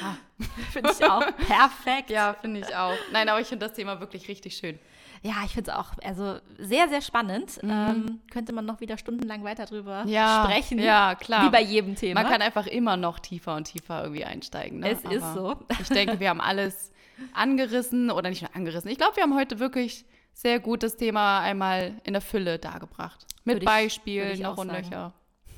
[0.72, 2.08] Finde ich auch perfekt.
[2.10, 2.94] ja, finde ich auch.
[3.12, 4.78] Nein, aber ich finde das Thema wirklich richtig schön.
[5.24, 7.60] Ja, ich finde es auch also sehr, sehr spannend.
[7.62, 10.10] Ähm, könnte man noch wieder stundenlang weiter drüber Mhm.
[10.10, 10.78] Ja, sprechen.
[10.80, 11.46] ja, klar.
[11.46, 12.22] Wie bei jedem Thema.
[12.22, 14.80] Man kann einfach immer noch tiefer und tiefer irgendwie einsteigen.
[14.80, 14.90] Ne?
[14.90, 15.56] Es ist Aber so.
[15.80, 16.90] Ich denke, wir haben alles
[17.34, 18.90] angerissen oder nicht nur angerissen.
[18.90, 20.04] Ich glaube, wir haben heute wirklich
[20.34, 23.26] sehr gut das Thema einmal in der Fülle dargebracht.
[23.44, 24.72] Mit Würde Beispielen, ich noch auch und.
[24.72, 25.12] Löcher.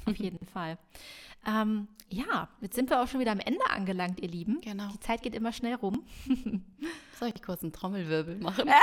[0.07, 0.77] Auf jeden Fall.
[1.47, 4.61] Ähm, ja, jetzt sind wir auch schon wieder am Ende angelangt, ihr Lieben.
[4.61, 4.89] Genau.
[4.93, 6.05] Die Zeit geht immer schnell rum.
[7.19, 8.69] Soll ich kurz einen Trommelwirbel machen?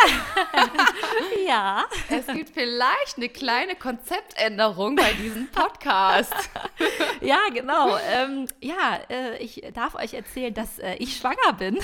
[1.48, 1.86] Ja.
[2.10, 6.34] es gibt vielleicht eine kleine Konzeptänderung bei diesem Podcast.
[7.22, 7.98] Ja, genau.
[8.12, 11.78] Ähm, ja, äh, ich darf euch erzählen, dass äh, ich schwanger bin.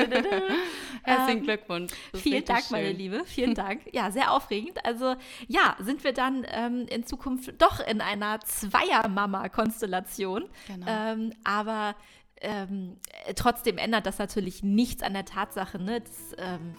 [0.00, 0.56] Genau.
[1.02, 1.92] Herzlichen Glückwunsch.
[2.10, 2.96] Das Vielen Dank, meine schön.
[2.96, 3.22] Liebe.
[3.26, 3.82] Vielen Dank.
[3.92, 4.82] Ja, sehr aufregend.
[4.86, 5.14] Also
[5.46, 9.91] ja, sind wir dann ähm, in Zukunft doch in einer Zweier-Mama-Konstellation.
[10.66, 10.86] Genau.
[10.88, 11.94] Ähm, aber
[12.40, 16.74] ähm, äh, trotzdem ändert das natürlich nichts an der Tatsache, ne, dass ähm,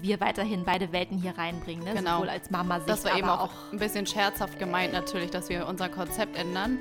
[0.00, 1.84] wir weiterhin beide Welten hier reinbringen.
[1.84, 1.94] Ne?
[1.94, 2.16] Genau.
[2.16, 5.66] Sowohl als Mama Das war eben aber auch ein bisschen scherzhaft gemeint natürlich, dass wir
[5.66, 6.78] unser Konzept ändern.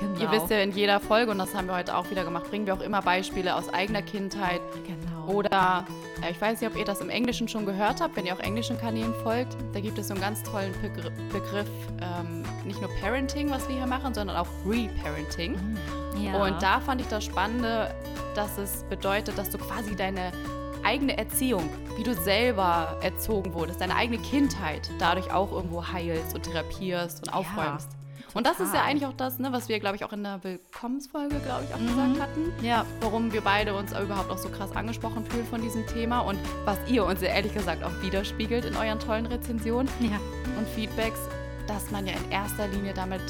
[0.00, 0.20] Genau.
[0.20, 2.66] Ihr wisst ja, in jeder Folge, und das haben wir heute auch wieder gemacht, bringen
[2.66, 4.60] wir auch immer Beispiele aus eigener Kindheit.
[4.86, 5.13] Genau.
[5.26, 5.84] Oder, ja,
[6.30, 8.78] ich weiß nicht, ob ihr das im Englischen schon gehört habt, wenn ihr auch englischen
[8.78, 9.56] Kanälen folgt.
[9.72, 11.68] Da gibt es so einen ganz tollen Begr Begriff,
[12.00, 15.56] ähm, nicht nur Parenting, was wir hier machen, sondern auch Reparenting.
[16.22, 16.42] ja.
[16.42, 17.94] Und da fand ich das Spannende,
[18.34, 20.32] dass es bedeutet, dass du quasi deine
[20.82, 26.42] eigene Erziehung, wie du selber erzogen wurdest, deine eigene Kindheit dadurch auch irgendwo heilst und
[26.42, 27.88] therapierst und aufräumst.
[28.34, 30.42] Und das ist ja eigentlich auch das, ne, was wir, glaube ich, auch in der
[30.42, 31.86] Willkommensfolge, glaube ich, auch Mhm.
[31.86, 32.52] gesagt hatten.
[32.62, 36.38] Ja, Warum wir beide uns überhaupt auch so krass angesprochen fühlen von diesem Thema und
[36.64, 40.18] was ihr uns ja ehrlich gesagt auch widerspiegelt in euren tollen Rezensionen ja.
[40.58, 41.20] und Feedbacks,
[41.68, 43.22] dass man ja in erster Linie damit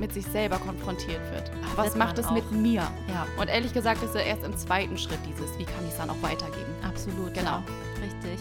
[0.00, 1.50] mit sich selber konfrontiert wird.
[1.64, 2.50] Ach, Was macht es mit auch.
[2.50, 2.80] mir?
[3.08, 5.98] Ja, Und ehrlich gesagt ist ja erst im zweiten Schritt dieses, wie kann ich es
[5.98, 6.72] dann auch weitergeben?
[6.86, 7.32] absolut.
[7.34, 7.50] Genau.
[7.50, 7.62] Ja.
[8.02, 8.40] Richtig.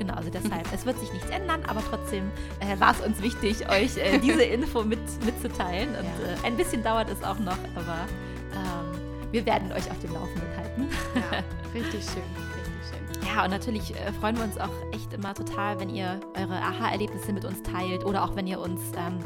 [0.00, 2.30] Genau, also deshalb, es wird sich nichts ändern, aber trotzdem
[2.60, 5.90] äh, war es uns wichtig, euch äh, diese Info mit, mitzuteilen.
[5.90, 6.42] Und Ja.
[6.42, 8.06] äh, ein bisschen dauert es auch noch, aber
[8.54, 8.98] ähm,
[9.30, 10.88] wir werden euch auf dem Laufenden halten.
[11.14, 11.38] Ja,
[11.74, 12.22] richtig schön,
[12.56, 13.28] richtig schön.
[13.36, 17.34] Ja, und natürlich äh, freuen wir uns auch echt immer total, wenn ihr eure Aha-Erlebnisse
[17.34, 19.18] mit uns teilt oder auch wenn ihr uns ähm,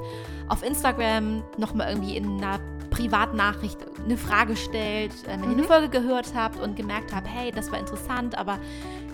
[0.49, 2.59] auf Instagram nochmal irgendwie in einer
[2.91, 5.67] Privatnachricht eine Frage stellt, äh, wenn ihr eine Mhm.
[5.67, 8.59] Folge gehört habt und gemerkt habt, hey, das war interessant, aber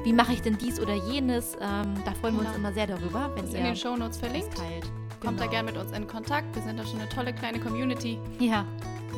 [0.04, 1.54] wie mache ich denn dies oder jenes?
[1.60, 2.58] Ähm, da freuen wir uns Genau.
[2.58, 4.56] immer sehr darüber, wenn Ist ihr in den Shownotes verlinkt.
[4.56, 4.84] teilt.
[5.20, 5.50] Kommt da Genau.
[5.50, 6.54] gerne mit uns in Kontakt.
[6.54, 8.18] Wir sind da schon eine tolle kleine Community.
[8.38, 8.64] Ja,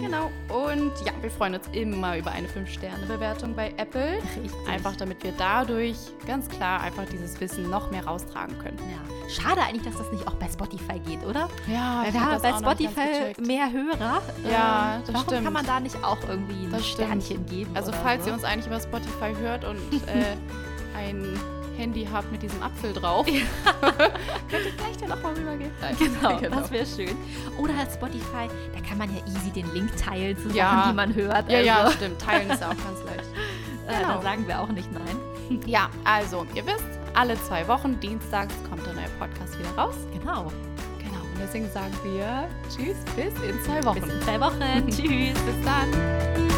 [0.01, 0.31] Genau.
[0.49, 4.15] Und ja, wir freuen uns immer über eine 5-Sterne-Bewertung bei Apple.
[4.43, 4.51] richtig.
[4.67, 8.79] Einfach damit wir dadurch ganz klar einfach dieses Wissen noch mehr raustragen können.
[8.79, 9.29] Ja.
[9.29, 11.51] Schade eigentlich, dass das nicht auch bei Spotify geht, oder?
[11.71, 14.23] Ja, Weil wir haben bei Spotify mehr Hörer.
[14.51, 15.45] Ja, Ähm, das warum stimmt.
[15.45, 17.09] kann man da nicht auch irgendwie ein Das stimmt.
[17.09, 17.71] Sternchen geben?
[17.75, 18.31] Also falls so?
[18.31, 19.77] ihr uns eigentlich über Spotify hört und
[20.07, 20.37] äh,
[20.97, 21.39] ein
[21.77, 23.27] Handy habt mit diesem Apfel drauf,
[24.51, 25.71] könnt ihr gleich dann auch mal rübergehen.
[25.81, 27.17] Nein, Genau, das wäre schön.
[27.59, 30.71] Oder halt Spotify, da kann man ja easy den Link teilen zu Ja.
[30.71, 31.51] Sachen, die man hört.
[31.51, 32.21] Ja, ja, also, stimmt.
[32.21, 33.25] Teilen ist ja auch ganz leicht.
[33.89, 34.15] äh, genau.
[34.17, 35.61] Da sagen wir auch nicht nein.
[35.67, 36.85] Ja, also, ihr wisst,
[37.15, 39.95] alle zwei Wochen, dienstags, kommt der neue Podcast wieder raus.
[40.13, 40.53] Genau.
[40.99, 44.01] Genau, und deswegen sagen wir Tschüss, bis in zwei Wochen.
[44.01, 44.89] Bis in zwei Wochen.
[44.89, 45.39] Tschüss.
[45.41, 46.52] Bis dann.